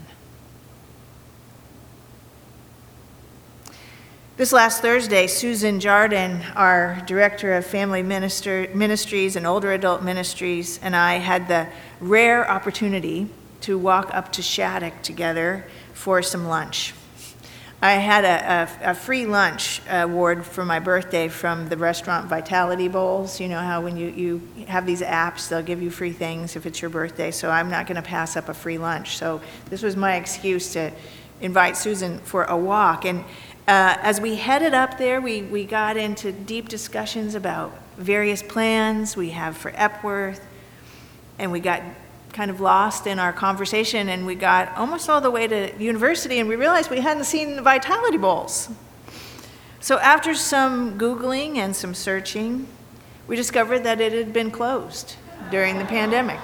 This 4.40 4.54
last 4.54 4.80
Thursday, 4.80 5.26
Susan 5.26 5.80
Jardin, 5.80 6.40
our 6.56 7.02
director 7.04 7.52
of 7.52 7.66
family 7.66 8.02
minister, 8.02 8.70
ministries 8.72 9.36
and 9.36 9.46
older 9.46 9.70
adult 9.72 10.02
ministries, 10.02 10.80
and 10.82 10.96
I 10.96 11.16
had 11.16 11.46
the 11.46 11.68
rare 12.00 12.50
opportunity 12.50 13.28
to 13.60 13.76
walk 13.76 14.08
up 14.14 14.32
to 14.32 14.40
Shattuck 14.40 15.02
together 15.02 15.66
for 15.92 16.22
some 16.22 16.46
lunch. 16.46 16.94
I 17.82 17.96
had 17.96 18.24
a, 18.24 18.86
a, 18.86 18.92
a 18.92 18.94
free 18.94 19.26
lunch 19.26 19.82
award 19.90 20.46
for 20.46 20.64
my 20.64 20.80
birthday 20.80 21.28
from 21.28 21.68
the 21.68 21.76
restaurant 21.76 22.26
Vitality 22.30 22.88
Bowls. 22.88 23.40
You 23.40 23.48
know 23.48 23.60
how 23.60 23.82
when 23.82 23.98
you, 23.98 24.08
you 24.08 24.64
have 24.68 24.86
these 24.86 25.02
apps, 25.02 25.50
they'll 25.50 25.60
give 25.60 25.82
you 25.82 25.90
free 25.90 26.12
things 26.12 26.56
if 26.56 26.64
it's 26.64 26.80
your 26.80 26.90
birthday. 26.90 27.30
So 27.30 27.50
I'm 27.50 27.68
not 27.68 27.86
going 27.86 27.96
to 27.96 28.08
pass 28.08 28.38
up 28.38 28.48
a 28.48 28.54
free 28.54 28.78
lunch. 28.78 29.18
So 29.18 29.42
this 29.68 29.82
was 29.82 29.96
my 29.96 30.16
excuse 30.16 30.72
to 30.72 30.92
invite 31.42 31.76
Susan 31.76 32.18
for 32.20 32.44
a 32.44 32.56
walk. 32.56 33.04
And 33.04 33.24
uh, 33.70 33.96
as 34.02 34.20
we 34.20 34.34
headed 34.34 34.74
up 34.74 34.98
there, 34.98 35.20
we, 35.20 35.42
we 35.42 35.64
got 35.64 35.96
into 35.96 36.32
deep 36.32 36.68
discussions 36.68 37.36
about 37.36 37.72
various 37.96 38.42
plans 38.42 39.16
we 39.16 39.30
have 39.30 39.56
for 39.56 39.70
Epworth. 39.76 40.44
And 41.38 41.52
we 41.52 41.60
got 41.60 41.80
kind 42.32 42.50
of 42.50 42.60
lost 42.60 43.06
in 43.06 43.20
our 43.20 43.32
conversation 43.32 44.08
and 44.08 44.26
we 44.26 44.34
got 44.34 44.76
almost 44.76 45.08
all 45.08 45.20
the 45.20 45.30
way 45.30 45.46
to 45.46 45.72
university 45.80 46.40
and 46.40 46.48
we 46.48 46.56
realized 46.56 46.90
we 46.90 47.00
hadn't 47.00 47.24
seen 47.24 47.54
the 47.54 47.62
vitality 47.62 48.16
bowls. 48.16 48.70
So 49.78 49.98
after 50.00 50.34
some 50.34 50.98
Googling 50.98 51.56
and 51.56 51.74
some 51.74 51.94
searching, 51.94 52.66
we 53.28 53.36
discovered 53.36 53.84
that 53.84 54.00
it 54.00 54.12
had 54.12 54.32
been 54.32 54.50
closed 54.50 55.14
during 55.52 55.78
the 55.78 55.84
pandemic. 55.84 56.40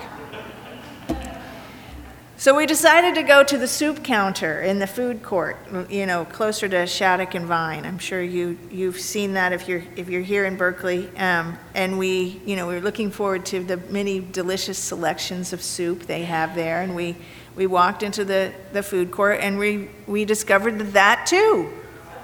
So 2.38 2.54
we 2.54 2.66
decided 2.66 3.14
to 3.14 3.22
go 3.22 3.42
to 3.44 3.56
the 3.56 3.66
soup 3.66 4.04
counter 4.04 4.60
in 4.60 4.78
the 4.78 4.86
food 4.86 5.22
court, 5.22 5.56
you 5.88 6.04
know, 6.04 6.26
closer 6.26 6.68
to 6.68 6.86
Shattuck 6.86 7.34
and 7.34 7.46
Vine. 7.46 7.86
I'm 7.86 7.98
sure 7.98 8.22
you 8.22 8.58
you've 8.70 9.00
seen 9.00 9.32
that 9.34 9.54
if 9.54 9.66
you're 9.66 9.82
if 9.96 10.10
you're 10.10 10.20
here 10.20 10.44
in 10.44 10.58
Berkeley. 10.58 11.08
Um, 11.16 11.58
and 11.72 11.98
we, 11.98 12.42
you 12.44 12.54
know, 12.54 12.66
we 12.66 12.74
were 12.74 12.82
looking 12.82 13.10
forward 13.10 13.46
to 13.46 13.64
the 13.64 13.78
many 13.78 14.20
delicious 14.20 14.76
selections 14.76 15.54
of 15.54 15.62
soup 15.62 16.02
they 16.02 16.24
have 16.24 16.54
there. 16.54 16.82
And 16.82 16.94
we 16.94 17.16
we 17.54 17.66
walked 17.66 18.02
into 18.02 18.22
the 18.22 18.52
the 18.74 18.82
food 18.82 19.10
court 19.10 19.40
and 19.40 19.58
we 19.58 19.88
we 20.06 20.26
discovered 20.26 20.78
that 20.78 20.92
that 20.92 21.26
too 21.26 21.72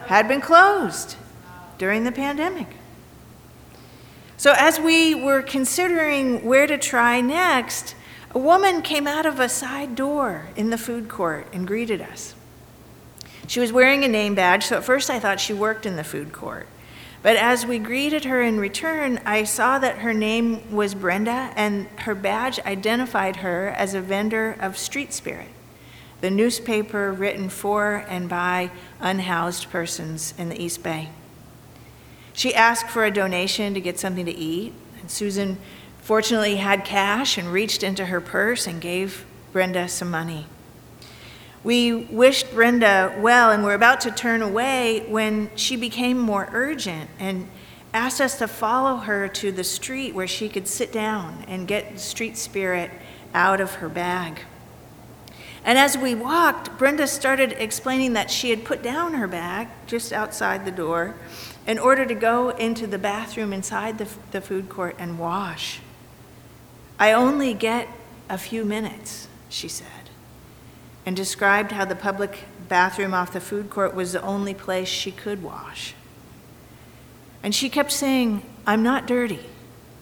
had 0.09 0.29
been 0.29 0.43
closed 0.43 1.17
during 1.79 2.05
the 2.05 2.13
pandemic. 2.13 2.69
So 4.37 4.53
as 4.59 4.79
we 4.79 5.15
were 5.15 5.41
considering 5.41 6.45
where 6.45 6.67
to 6.67 6.77
try 6.77 7.23
next 7.23 7.95
a 8.35 8.39
woman 8.39 8.83
came 8.83 9.07
out 9.07 9.27
of 9.27 9.39
a 9.39 9.49
side 9.49 9.95
door 9.95 10.47
in 10.57 10.71
the 10.71 10.79
food 10.79 11.09
court 11.09 11.47
and 11.53 11.67
greeted 11.67 12.01
us. 12.01 12.35
She 13.47 13.61
was 13.61 13.73
wearing 13.73 14.05
a 14.05 14.09
name 14.09 14.35
badge, 14.35 14.65
so 14.65 14.77
at 14.77 14.85
first 14.85 15.11
I 15.11 15.19
thought 15.19 15.41
she 15.41 15.53
worked 15.53 15.85
in 15.85 15.97
the 15.97 16.05
food 16.05 16.33
court. 16.33 16.67
But 17.23 17.37
as 17.37 17.67
we 17.67 17.79
greeted 17.79 18.25
her 18.25 18.41
in 18.43 18.59
return, 18.59 19.21
I 19.25 19.45
saw 19.45 19.79
that 19.79 19.99
her 19.99 20.15
name 20.15 20.75
was 20.75 20.95
Brenda 20.95 21.53
and 21.55 21.87
her 22.01 22.15
badge 22.15 22.59
identified 22.61 23.37
her 23.37 23.69
as 23.69 23.95
a 23.95 24.01
vendor 24.01 24.57
of 24.59 24.79
Street 24.79 25.13
Spirit, 25.13 25.49
the 26.21 26.31
newspaper 26.31 27.13
written 27.13 27.49
for 27.49 28.05
and 28.09 28.29
by 28.29 28.71
unhoused 29.01 29.71
persons 29.71 30.35
in 30.39 30.49
the 30.49 30.61
East 30.61 30.83
Bay. 30.83 31.11
She 32.33 32.55
asked 32.55 32.89
for 32.89 33.05
a 33.05 33.11
donation 33.11 33.75
to 33.75 33.81
get 33.81 34.01
something 34.01 34.27
to 34.27 34.33
eat, 34.33 34.73
and 35.01 35.11
Susan 35.11 35.59
fortunately 36.03 36.57
had 36.57 36.85
cash 36.85 37.39
and 37.39 37.53
reached 37.53 37.83
into 37.83 38.07
her 38.07 38.21
purse 38.21 38.67
and 38.67 38.81
gave 38.81 39.25
Brenda 39.53 39.89
some 39.89 40.11
money. 40.11 40.47
We 41.65 41.95
wished 41.95 42.53
Brenda 42.53 43.17
well 43.21 43.53
and 43.53 43.63
were 43.63 43.75
about 43.75 44.01
to 44.03 44.11
turn 44.11 44.43
away 44.43 45.07
when 45.09 45.49
she 45.55 45.77
became 45.77 46.19
more 46.19 46.49
urgent 46.53 47.09
and 47.21 47.49
asked 47.95 48.21
us 48.21 48.39
to 48.39 48.49
follow 48.49 48.97
her 48.97 49.29
to 49.29 49.53
the 49.53 49.63
street 49.63 50.15
where 50.15 50.27
she 50.27 50.49
could 50.49 50.67
sit 50.67 50.93
down 50.93 51.45
and 51.47 51.69
get 51.69 52.01
street 52.01 52.37
spirit 52.37 52.91
out 53.33 53.61
of 53.61 53.75
her 53.75 53.89
bag. 53.89 54.41
And 55.65 55.79
as 55.79 55.97
we 55.97 56.17
walked, 56.17 56.77
Brenda 56.77 57.07
started 57.07 57.53
explaining 57.53 58.15
that 58.15 58.31
she 58.31 58.51
had 58.51 58.65
put 58.65 58.83
down 58.83 59.15
her 59.15 59.29
bag 59.29 59.69
just 59.87 60.13
outside 60.13 60.65
the 60.65 60.73
door 60.73 61.15
in 61.65 61.79
order 61.79 62.05
to 62.05 62.15
go 62.15 62.51
into 62.51 62.89
the 62.89 62.99
bathroom 62.99 63.53
inside 63.53 63.99
the, 63.99 64.09
the 64.33 64.41
food 64.41 64.69
court 64.69 64.97
and 64.99 65.21
wash. 65.21 65.79
I 67.03 67.15
only 67.15 67.53
get 67.53 67.89
a 68.29 68.39
few 68.39 68.65
minutes, 68.65 69.27
she 69.49 69.67
said, 69.67 70.09
and 71.05 71.17
described 71.17 71.73
how 71.73 71.85
the 71.85 71.97
public 71.97 72.45
bathroom 72.69 73.13
off 73.13 73.33
the 73.33 73.41
food 73.41 73.71
court 73.71 73.93
was 73.93 74.13
the 74.13 74.23
only 74.23 74.55
place 74.55 74.87
she 74.87 75.11
could 75.11 75.43
wash. 75.43 75.95
And 77.43 77.53
she 77.53 77.69
kept 77.69 77.91
saying, 77.91 78.43
I'm 78.69 78.85
not 78.85 79.09
dirty. 79.09 79.41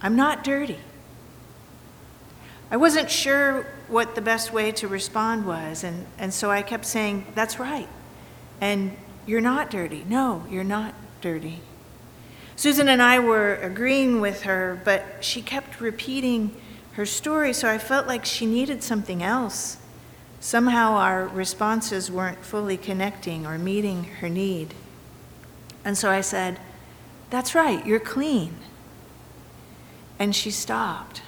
I'm 0.03 0.15
not 0.15 0.45
dirty. 0.45 0.77
I 2.71 2.77
wasn't 2.77 3.11
sure 3.11 3.67
what 3.89 4.15
the 4.15 4.21
best 4.21 4.53
way 4.53 4.71
to 4.73 4.87
respond 4.87 5.47
was, 5.47 5.83
and, 5.83 6.05
and 6.19 6.35
so 6.35 6.51
I 6.51 6.61
kept 6.61 6.85
saying, 6.85 7.25
That's 7.35 7.59
right. 7.59 7.89
And 8.61 8.95
you're 9.25 9.41
not 9.41 9.71
dirty. 9.71 10.05
No, 10.07 10.45
you're 10.51 10.65
not 10.65 10.93
dirty. 11.23 11.61
Susan 12.57 12.91
and 12.91 13.01
I 13.01 13.21
were 13.21 13.55
agreeing 13.55 14.21
with 14.21 14.43
her, 14.43 14.79
but 14.85 15.03
she 15.21 15.41
kept 15.41 15.81
repeating 15.81 16.55
her 16.93 17.07
story, 17.07 17.53
so 17.53 17.69
I 17.69 17.79
felt 17.79 18.07
like 18.07 18.25
she 18.25 18.47
needed 18.47 18.83
something 18.83 19.23
else. 19.23 19.77
Somehow 20.41 20.93
our 20.95 21.29
responses 21.29 22.11
weren't 22.11 22.45
fully 22.45 22.77
connecting 22.77 23.47
or 23.47 23.59
meeting 23.59 24.05
her 24.05 24.29
need. 24.29 24.75
And 25.85 25.97
so 25.97 26.11
I 26.11 26.21
said, 26.21 26.59
That's 27.31 27.55
right, 27.55 27.85
you're 27.87 28.01
clean. 28.01 28.57
And 30.19 30.35
she 30.35 30.51
stopped. 30.51 31.23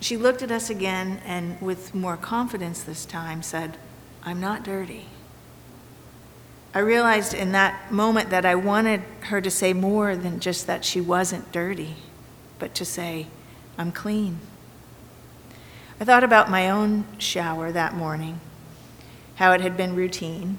She 0.00 0.16
looked 0.16 0.42
at 0.42 0.50
us 0.50 0.70
again 0.70 1.20
and, 1.24 1.60
with 1.60 1.94
more 1.94 2.16
confidence 2.16 2.82
this 2.82 3.04
time, 3.04 3.42
said, 3.42 3.76
I'm 4.22 4.40
not 4.40 4.62
dirty. 4.62 5.06
I 6.74 6.80
realized 6.80 7.34
in 7.34 7.52
that 7.52 7.90
moment 7.90 8.30
that 8.30 8.44
I 8.44 8.54
wanted 8.54 9.02
her 9.22 9.40
to 9.40 9.50
say 9.50 9.72
more 9.72 10.16
than 10.16 10.38
just 10.38 10.66
that 10.66 10.84
she 10.84 11.00
wasn't 11.00 11.50
dirty, 11.50 11.96
but 12.58 12.74
to 12.76 12.84
say, 12.84 13.26
I'm 13.78 13.92
clean. 13.92 14.40
I 16.00 16.04
thought 16.04 16.24
about 16.24 16.50
my 16.50 16.68
own 16.68 17.04
shower 17.18 17.70
that 17.70 17.94
morning, 17.94 18.40
how 19.36 19.52
it 19.52 19.60
had 19.60 19.76
been 19.76 19.94
routine, 19.94 20.58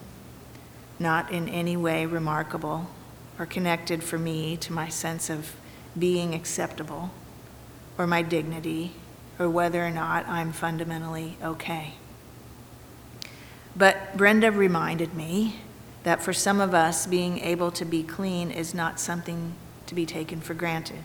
not 0.99 1.29
in 1.29 1.49
any 1.49 1.75
way 1.75 2.05
remarkable 2.05 2.89
or 3.37 3.45
connected 3.45 4.03
for 4.03 4.17
me 4.17 4.55
to 4.57 4.71
my 4.71 4.87
sense 4.87 5.29
of 5.29 5.55
being 5.97 6.33
acceptable 6.33 7.09
or 7.97 8.07
my 8.07 8.21
dignity 8.21 8.93
or 9.37 9.49
whether 9.49 9.85
or 9.85 9.91
not 9.91 10.25
I'm 10.27 10.53
fundamentally 10.53 11.37
okay. 11.43 11.95
But 13.75 14.15
Brenda 14.15 14.49
reminded 14.49 15.13
me 15.13 15.57
that 16.03 16.23
for 16.23 16.31
some 16.31 16.61
of 16.61 16.73
us, 16.73 17.05
being 17.05 17.39
able 17.39 17.71
to 17.71 17.83
be 17.83 18.01
clean 18.01 18.49
is 18.49 18.73
not 18.73 18.97
something 18.97 19.53
to 19.87 19.95
be 19.95 20.05
taken 20.05 20.39
for 20.39 20.53
granted 20.53 21.03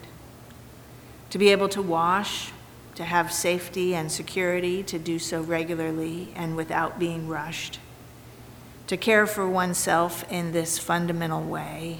to 1.35 1.39
be 1.39 1.49
able 1.49 1.69
to 1.69 1.83
wash, 1.83 2.53
to 2.95 3.03
have 3.03 3.33
safety 3.33 3.93
and 3.93 4.13
security, 4.13 4.85
to 4.85 5.01
do 5.01 5.19
so 5.19 5.41
regularly 5.43 6.29
and 6.37 6.55
without 6.55 6.97
being 6.97 7.27
rushed, 7.27 7.81
to 8.87 8.97
care 8.97 9.27
for 9.27 9.49
oneself 9.49 10.25
in 10.31 10.53
this 10.53 10.79
fundamental 10.79 11.43
way 11.43 11.99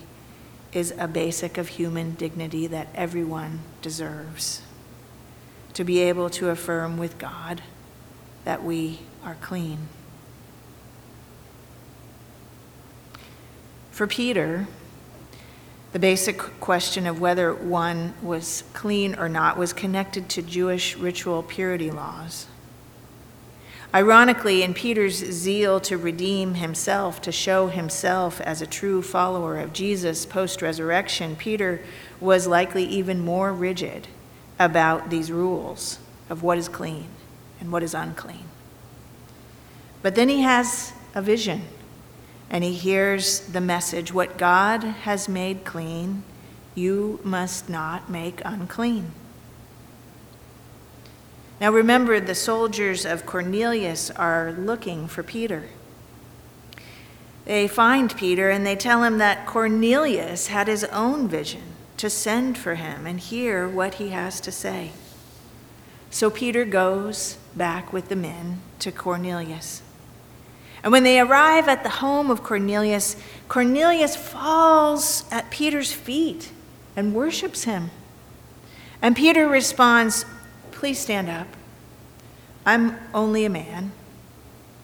is 0.73 0.95
a 1.01 1.09
basic 1.09 1.59
of 1.59 1.67
human 1.67 2.15
dignity 2.15 2.69
that 2.69 2.87
everyone 2.95 3.59
deserves. 3.83 4.63
To 5.73 5.83
be 5.83 5.99
able 5.99 6.31
to 6.31 6.51
affirm 6.51 6.97
with 6.97 7.19
God 7.19 7.61
that 8.45 8.63
we 8.63 9.01
are 9.25 9.37
clean. 9.41 9.89
For 13.91 14.07
Peter, 14.07 14.69
the 15.95 16.01
basic 16.01 16.39
question 16.59 17.07
of 17.07 17.21
whether 17.21 17.55
one 17.55 18.13
was 18.21 18.65
clean 18.73 19.15
or 19.15 19.29
not 19.29 19.57
was 19.57 19.73
connected 19.73 20.29
to 20.29 20.43
Jewish 20.43 20.97
ritual 20.97 21.41
purity 21.41 21.89
laws. 21.89 22.49
Ironically, 23.95 24.65
in 24.65 24.75
Peter's 24.75 25.15
zeal 25.15 25.79
to 25.79 25.97
redeem 25.97 26.55
himself, 26.55 27.23
to 27.23 27.31
show 27.31 27.69
himself 27.69 28.41
as 28.41 28.61
a 28.61 28.67
true 28.67 29.03
follower 29.03 29.57
of 29.57 29.73
Jesus 29.73 30.27
post 30.27 30.63
resurrection, 30.63 31.37
Peter 31.37 31.81
was 32.19 32.49
likely 32.49 32.85
even 32.87 33.25
more 33.25 33.53
rigid 33.53 34.09
about 34.59 35.11
these 35.11 35.31
rules 35.31 36.01
of 36.29 36.43
what 36.43 36.59
is 36.59 36.69
clean 36.69 37.07
and 37.61 37.71
what 37.71 37.85
is 37.85 37.95
unclean. 37.95 38.47
But 40.03 40.17
then 40.17 40.29
he 40.29 40.43
has 40.43 40.93
a 41.15 41.23
vision 41.23 41.63
and 42.51 42.63
he 42.63 42.75
hears 42.75 43.41
the 43.41 43.61
message 43.61 44.13
what 44.13 44.39
God 44.39 44.83
has 44.83 45.29
made 45.29 45.65
clean, 45.65 46.23
you 46.75 47.21
must 47.25 47.69
not 47.69 48.11
make 48.11 48.41
unclean. 48.45 49.13
Now 51.61 51.73
remember, 51.73 52.21
the 52.21 52.35
soldiers 52.35 53.07
of 53.07 53.27
Cornelius 53.27 54.11
are 54.11 54.53
looking 54.53 55.07
for 55.07 55.23
Peter. 55.23 55.69
They 57.45 57.69
find 57.69 58.15
Peter 58.17 58.51
and 58.51 58.67
they 58.67 58.77
tell 58.77 59.03
him 59.03 59.19
that 59.19 59.47
Cornelius 59.47 60.49
had 60.49 60.67
his 60.67 60.85
own 60.85 61.29
vision 61.29 61.63
to 61.99 62.11
send 62.11 62.59
for 62.59 62.75
him 62.75 63.07
and 63.07 63.21
hear 63.21 63.69
what 63.69 63.95
he 63.95 64.09
has 64.09 64.41
to 64.41 64.53
say. 64.53 64.93
So 66.11 66.31
Peter 66.31 66.65
goes 66.65 67.39
back 67.57 67.93
with 67.93 68.09
the 68.09 68.17
men 68.17 68.61
to 68.81 68.93
Cornelius. 68.93 69.83
And 70.85 70.93
when 70.93 71.03
they 71.03 71.19
arrive 71.19 71.67
at 71.67 71.83
the 71.83 71.89
home 71.89 72.31
of 72.31 72.43
Cornelius, 72.43 73.17
Cornelius 73.49 74.17
falls 74.17 75.25
at 75.33 75.51
Peter's 75.51 75.93
feet 75.93 76.53
and 76.95 77.15
worships 77.15 77.65
him. 77.65 77.91
And 79.01 79.17
Peter 79.17 79.49
responds, 79.49 80.27
Please 80.73 80.99
stand 80.99 81.31
up. 81.31 81.47
I'm 82.67 82.99
only 83.15 83.47
a 83.47 83.51
man, 83.51 83.93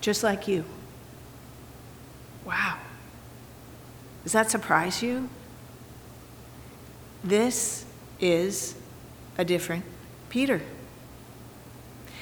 just 0.00 0.22
like 0.22 0.48
you. 0.48 0.64
Wow. 2.46 2.78
Does 4.22 4.32
that 4.32 4.50
surprise 4.50 5.02
you? 5.02 5.28
This 7.22 7.84
is 8.20 8.74
a 9.36 9.44
different 9.44 9.84
Peter. 10.30 10.62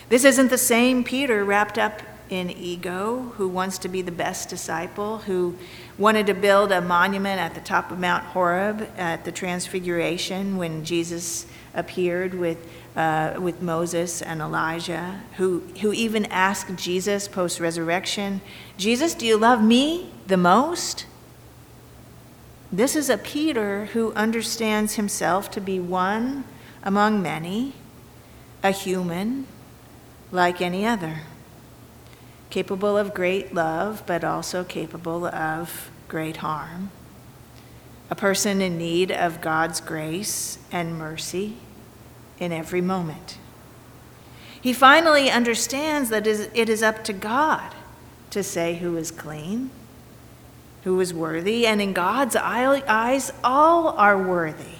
This 0.08 0.24
isn't 0.24 0.48
the 0.48 0.58
same 0.58 1.04
Peter 1.04 1.44
wrapped 1.44 1.78
up 1.78 2.02
in 2.30 2.50
ego 2.50 3.32
who 3.36 3.48
wants 3.48 3.78
to 3.78 3.88
be 3.88 4.02
the 4.02 4.12
best 4.12 4.48
disciple, 4.48 5.18
who 5.18 5.56
wanted 5.96 6.26
to 6.26 6.34
build 6.34 6.72
a 6.72 6.80
monument 6.80 7.40
at 7.40 7.54
the 7.54 7.60
top 7.60 7.90
of 7.90 7.98
Mount 7.98 8.24
Horeb 8.24 8.88
at 8.96 9.24
the 9.24 9.32
Transfiguration 9.32 10.56
when 10.56 10.84
Jesus 10.84 11.46
appeared 11.74 12.34
with, 12.34 12.58
uh, 12.96 13.34
with 13.38 13.62
Moses 13.62 14.22
and 14.22 14.40
Elijah, 14.40 15.20
who, 15.36 15.60
who 15.80 15.92
even 15.92 16.26
asked 16.26 16.76
Jesus 16.76 17.28
post 17.28 17.60
resurrection, 17.60 18.40
Jesus, 18.76 19.14
do 19.14 19.26
you 19.26 19.36
love 19.36 19.62
me 19.62 20.10
the 20.26 20.36
most? 20.36 21.06
This 22.70 22.94
is 22.94 23.08
a 23.08 23.16
Peter 23.16 23.86
who 23.86 24.12
understands 24.12 24.94
himself 24.94 25.50
to 25.52 25.60
be 25.60 25.80
one 25.80 26.44
among 26.82 27.22
many, 27.22 27.72
a 28.62 28.70
human 28.70 29.46
like 30.30 30.60
any 30.60 30.84
other, 30.84 31.20
capable 32.50 32.96
of 32.96 33.14
great 33.14 33.54
love, 33.54 34.02
but 34.06 34.24
also 34.24 34.64
capable 34.64 35.26
of 35.26 35.90
great 36.08 36.38
harm, 36.38 36.90
a 38.10 38.14
person 38.14 38.60
in 38.60 38.78
need 38.78 39.10
of 39.10 39.40
God's 39.40 39.80
grace 39.80 40.58
and 40.72 40.98
mercy 40.98 41.56
in 42.38 42.52
every 42.52 42.80
moment. 42.80 43.38
He 44.60 44.72
finally 44.72 45.30
understands 45.30 46.10
that 46.10 46.26
it 46.26 46.68
is 46.68 46.82
up 46.82 47.04
to 47.04 47.12
God 47.12 47.74
to 48.30 48.42
say 48.42 48.76
who 48.76 48.96
is 48.96 49.10
clean 49.10 49.70
who 50.84 51.00
is 51.00 51.12
worthy, 51.12 51.66
and 51.66 51.82
in 51.82 51.92
God's 51.92 52.36
eyes, 52.36 53.32
all 53.42 53.88
are 53.88 54.16
worthy. 54.16 54.78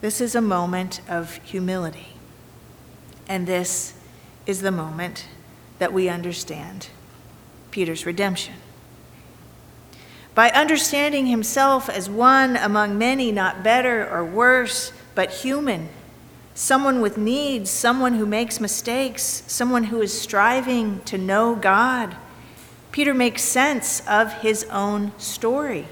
This 0.00 0.20
is 0.20 0.34
a 0.34 0.40
moment 0.40 1.00
of 1.08 1.36
humility, 1.44 2.16
and 3.28 3.46
this 3.46 3.94
is 4.46 4.62
the 4.62 4.70
moment 4.70 5.26
that 5.78 5.92
we 5.92 6.08
understand 6.08 6.88
Peter's 7.70 8.06
redemption. 8.06 8.54
By 10.34 10.50
understanding 10.50 11.26
himself 11.26 11.88
as 11.88 12.08
one 12.08 12.56
among 12.56 12.96
many, 12.96 13.32
not 13.32 13.62
better 13.62 14.08
or 14.08 14.24
worse, 14.24 14.92
but 15.14 15.30
human, 15.30 15.88
someone 16.54 17.00
with 17.00 17.18
needs, 17.18 17.70
someone 17.70 18.14
who 18.14 18.26
makes 18.26 18.60
mistakes, 18.60 19.42
someone 19.46 19.84
who 19.84 20.00
is 20.00 20.18
striving 20.18 21.00
to 21.00 21.18
know 21.18 21.54
God 21.54 22.16
Peter 22.92 23.14
makes 23.14 23.42
sense 23.42 24.06
of 24.06 24.32
his 24.42 24.64
own 24.64 25.18
story. 25.18 25.86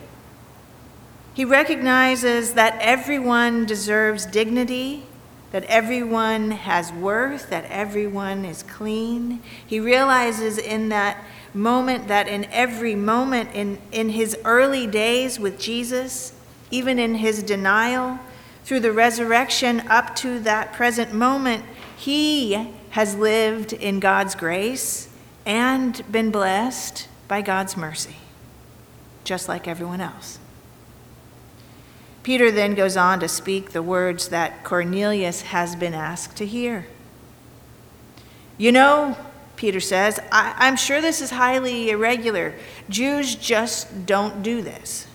He 1.32 1.46
recognizes 1.46 2.52
that 2.52 2.78
everyone 2.80 3.64
deserves 3.64 4.26
dignity, 4.26 5.04
that 5.52 5.64
everyone 5.64 6.52
has 6.52 6.92
worth, 6.92 7.50
that 7.50 7.64
everyone 7.68 8.44
is 8.44 8.62
clean. 8.62 9.42
He 9.66 9.80
realizes 9.80 10.58
in 10.58 10.90
that 10.90 11.24
moment 11.52 12.08
that 12.08 12.28
in 12.28 12.44
every 12.46 12.94
moment 12.94 13.50
in, 13.54 13.78
in 13.90 14.10
his 14.10 14.36
early 14.44 14.86
days 14.86 15.40
with 15.40 15.58
Jesus, 15.58 16.32
even 16.70 16.98
in 16.98 17.16
his 17.16 17.42
denial, 17.42 18.18
through 18.64 18.80
the 18.80 18.92
resurrection 18.92 19.80
up 19.88 20.14
to 20.16 20.38
that 20.40 20.72
present 20.72 21.12
moment, 21.12 21.64
he 21.96 22.70
has 22.90 23.16
lived 23.16 23.72
in 23.72 23.98
God's 23.98 24.34
grace 24.34 25.08
and 25.44 26.02
been 26.10 26.30
blessed 26.30 27.08
by 27.26 27.42
God's 27.42 27.76
mercy, 27.76 28.16
just 29.24 29.48
like 29.48 29.66
everyone 29.66 30.00
else. 30.00 30.38
Peter 32.22 32.50
then 32.50 32.74
goes 32.74 32.96
on 32.96 33.20
to 33.20 33.28
speak 33.28 33.70
the 33.70 33.82
words 33.82 34.28
that 34.28 34.62
Cornelius 34.64 35.42
has 35.42 35.74
been 35.74 35.94
asked 35.94 36.36
to 36.36 36.46
hear. 36.46 36.86
You 38.58 38.72
know, 38.72 39.16
Peter 39.56 39.80
says, 39.80 40.20
I- 40.30 40.68
am 40.68 40.76
sure 40.76 41.00
this 41.00 41.20
is 41.20 41.30
highly 41.30 41.90
irregular. 41.90 42.54
Jews 42.88 43.34
just 43.34 44.06
don't 44.06 44.42
do 44.42 44.62
this 44.62 45.06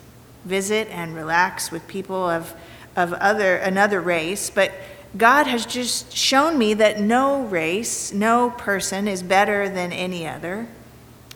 visit 0.46 0.88
and 0.92 1.16
relax 1.16 1.72
with 1.72 1.88
people 1.88 2.30
of, 2.30 2.54
of 2.96 3.14
other, 3.14 3.56
another 3.56 4.00
race, 4.00 4.50
but 4.50 4.72
God 5.18 5.48
has 5.48 5.66
just 5.66 6.16
shown 6.16 6.58
me 6.58 6.74
that 6.76 7.00
no 7.00 7.42
race, 7.42 8.14
no 8.14 8.52
person 8.52 9.08
is 9.08 9.24
better 9.24 9.68
than 9.68 9.92
any 9.92 10.28
other. 10.28 10.68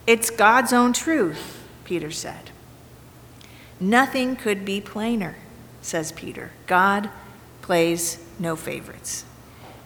It's 0.06 0.30
God's 0.30 0.72
own 0.72 0.92
truth, 0.92 1.62
Peter 1.84 2.10
said. 2.10 2.50
Nothing 3.78 4.36
could 4.36 4.64
be 4.64 4.80
plainer, 4.80 5.36
says 5.82 6.12
Peter. 6.12 6.52
God 6.66 7.10
plays 7.62 8.24
no 8.38 8.56
favorites. 8.56 9.24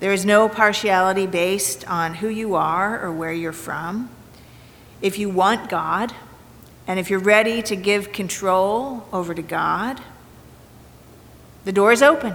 There 0.01 0.13
is 0.13 0.25
no 0.25 0.49
partiality 0.49 1.27
based 1.27 1.89
on 1.89 2.15
who 2.15 2.29
you 2.29 2.55
are 2.55 3.01
or 3.01 3.13
where 3.13 3.33
you're 3.33 3.53
from. 3.53 4.11
If 5.01 5.19
you 5.19 5.29
want 5.29 5.69
God, 5.69 6.13
and 6.87 6.99
if 6.99 7.11
you're 7.11 7.19
ready 7.19 7.63
to 7.63 7.77
give 7.77 8.13
control 8.13 9.09
over 9.13 9.35
to 9.35 9.43
God, 9.43 10.01
the 11.65 11.73
door 11.73 11.93
is 11.93 12.03
open. 12.03 12.35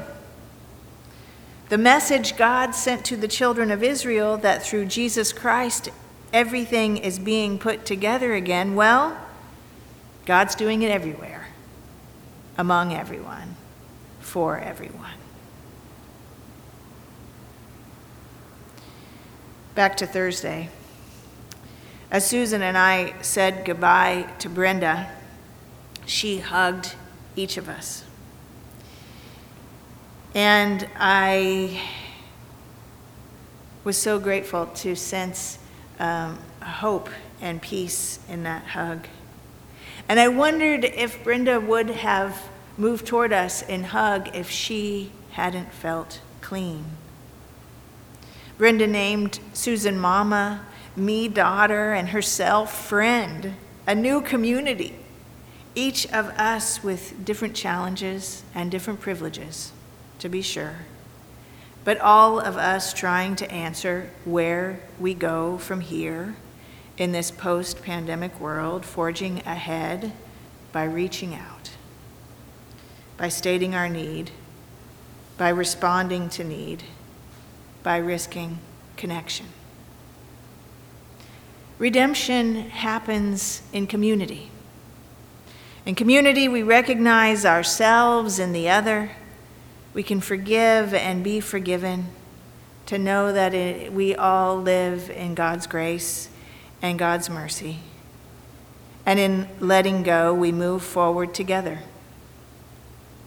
The 1.69 1.77
message 1.77 2.35
God 2.35 2.71
sent 2.73 3.05
to 3.05 3.15
the 3.15 3.27
children 3.27 3.69
of 3.69 3.83
Israel 3.83 4.37
that 4.37 4.63
through 4.63 4.85
Jesus 4.85 5.31
Christ 5.31 5.89
everything 6.33 6.97
is 6.97 7.19
being 7.19 7.59
put 7.59 7.85
together 7.85 8.33
again, 8.33 8.75
well, 8.75 9.19
God's 10.25 10.55
doing 10.55 10.81
it 10.81 10.89
everywhere, 10.89 11.38
among 12.59 12.93
everyone, 12.93 13.55
for 14.19 14.59
everyone. 14.59 15.17
Back 19.75 19.95
to 19.95 20.05
Thursday. 20.05 20.67
As 22.11 22.27
Susan 22.27 22.61
and 22.61 22.77
I 22.77 23.13
said 23.21 23.63
goodbye 23.63 24.27
to 24.39 24.49
Brenda, 24.49 25.09
she 26.05 26.39
hugged 26.39 26.95
each 27.37 27.55
of 27.55 27.69
us. 27.69 28.03
And 30.35 30.85
I 30.97 31.81
was 33.85 33.95
so 33.95 34.19
grateful 34.19 34.65
to 34.65 34.97
sense 34.97 35.59
um, 35.97 36.37
hope 36.61 37.09
and 37.39 37.61
peace 37.61 38.19
in 38.27 38.43
that 38.43 38.65
hug. 38.65 39.07
And 40.09 40.19
I 40.19 40.27
wondered 40.27 40.85
if 40.85 41.23
Brenda 41.23 41.59
would 41.59 41.91
have 41.91 42.49
moved 42.77 43.05
toward 43.05 43.31
us 43.31 43.61
in 43.61 43.83
hug 43.83 44.35
if 44.35 44.49
she 44.49 45.11
hadn't 45.33 45.71
felt 45.71 46.19
clean. 46.41 46.85
Brenda 48.57 48.87
named 48.87 49.39
Susan 49.53 49.99
Mama, 49.99 50.65
me 50.95 51.27
daughter, 51.27 51.93
and 51.93 52.09
herself 52.09 52.87
friend, 52.87 53.53
a 53.85 53.93
new 53.93 54.19
community, 54.19 54.95
each 55.75 56.07
of 56.07 56.29
us 56.29 56.83
with 56.83 57.23
different 57.23 57.55
challenges 57.55 58.43
and 58.55 58.71
different 58.71 58.99
privileges 59.01 59.71
to 60.17 60.27
be 60.27 60.41
sure. 60.41 60.77
But 61.83 61.99
all 61.99 62.39
of 62.39 62.57
us 62.57 62.93
trying 62.93 63.35
to 63.37 63.51
answer 63.51 64.09
where 64.25 64.79
we 64.99 65.13
go 65.13 65.59
from 65.59 65.81
here 65.81 66.35
in 66.99 67.13
this 67.13 67.31
post 67.31 67.81
pandemic 67.81 68.39
world, 68.41 68.85
forging 68.85 69.39
ahead 69.45 70.11
by 70.73 70.83
reaching 70.83 71.33
out, 71.33 71.71
by 73.17 73.29
stating 73.29 73.73
our 73.73 73.87
need, 73.87 74.29
by 75.37 75.47
responding 75.47 76.27
to 76.27 76.43
need, 76.43 76.83
by 77.81 77.97
risking 77.97 78.59
connection. 78.97 79.45
Redemption 81.77 82.69
happens 82.69 83.61
in 83.71 83.87
community. 83.87 84.51
In 85.85 85.95
community, 85.95 86.49
we 86.49 86.61
recognize 86.61 87.45
ourselves 87.45 88.37
and 88.37 88.53
the 88.53 88.69
other 88.69 89.11
we 89.93 90.03
can 90.03 90.19
forgive 90.19 90.93
and 90.93 91.23
be 91.23 91.39
forgiven, 91.39 92.07
to 92.87 92.97
know 92.97 93.31
that 93.31 93.53
it, 93.53 93.93
we 93.93 94.13
all 94.13 94.57
live 94.57 95.09
in 95.09 95.33
God's 95.33 95.65
grace 95.65 96.29
and 96.81 96.97
God's 96.97 97.29
mercy. 97.29 97.79
And 99.05 99.19
in 99.19 99.47
letting 99.59 100.03
go, 100.03 100.33
we 100.33 100.51
move 100.51 100.83
forward 100.83 101.33
together, 101.33 101.79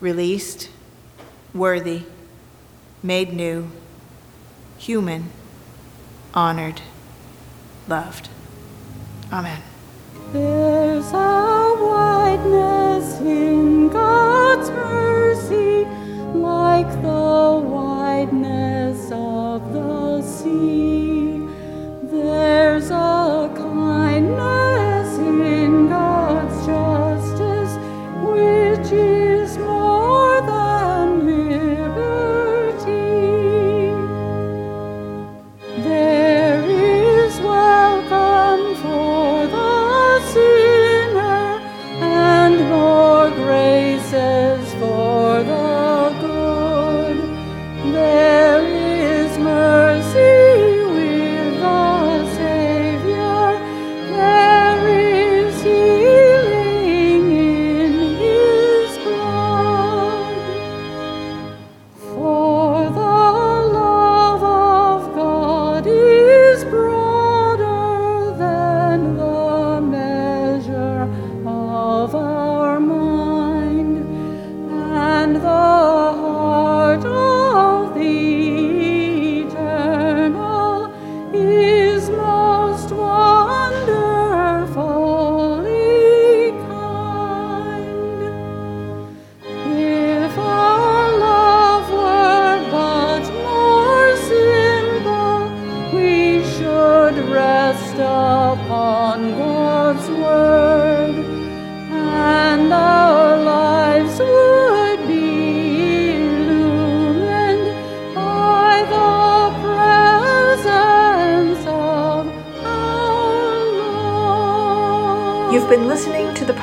released, 0.01 0.71
worthy, 1.55 2.03
made 3.03 3.33
new, 3.33 3.71
human, 4.79 5.31
honored, 6.35 6.81
loved. 7.89 8.29
Amen. 9.33 9.61
There's 10.33 11.13
a 11.13 11.75
whiteness 11.75 13.21
in 13.21 13.89
God's 13.89 14.71
mercy, 14.71 15.85
like 16.35 16.91
the 17.03 17.61
whiteness 17.61 19.11
of 19.13 19.73
the 19.73 20.23
sea. 20.23 21.02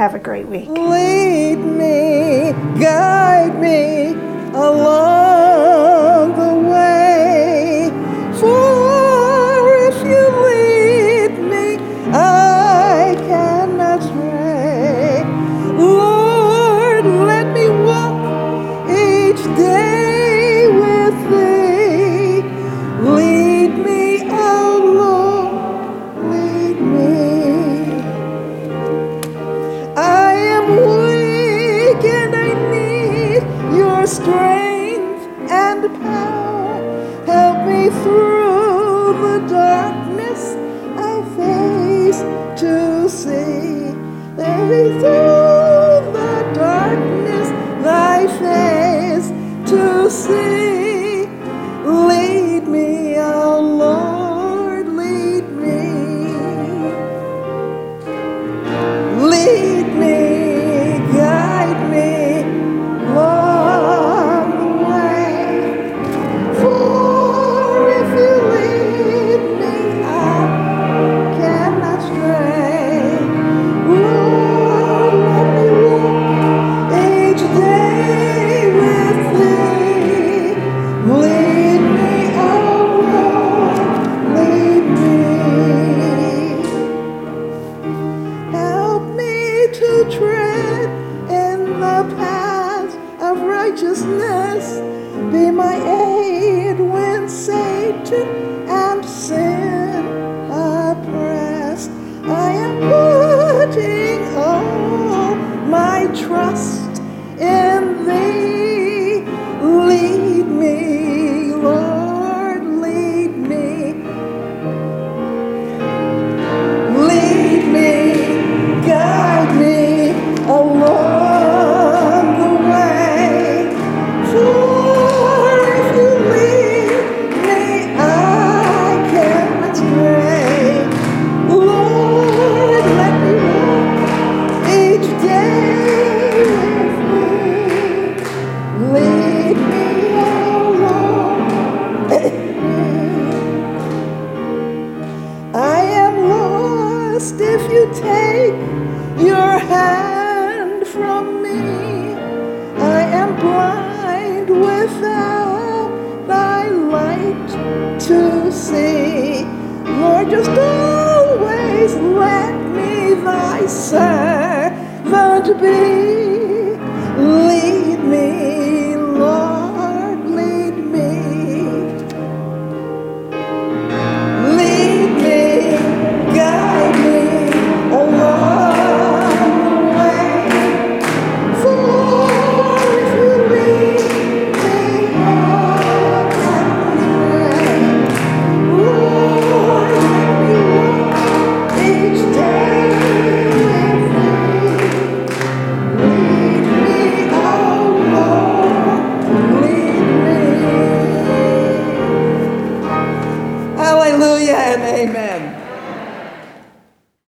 Have 0.00 0.14
a 0.14 0.18
great 0.18 0.46
week. 0.46 0.66
Lead 0.70 1.56
me, 1.56 2.52
guide 2.80 3.60
me 3.60 4.14
along 4.54 6.36
the 6.38 6.54
way. 6.54 6.69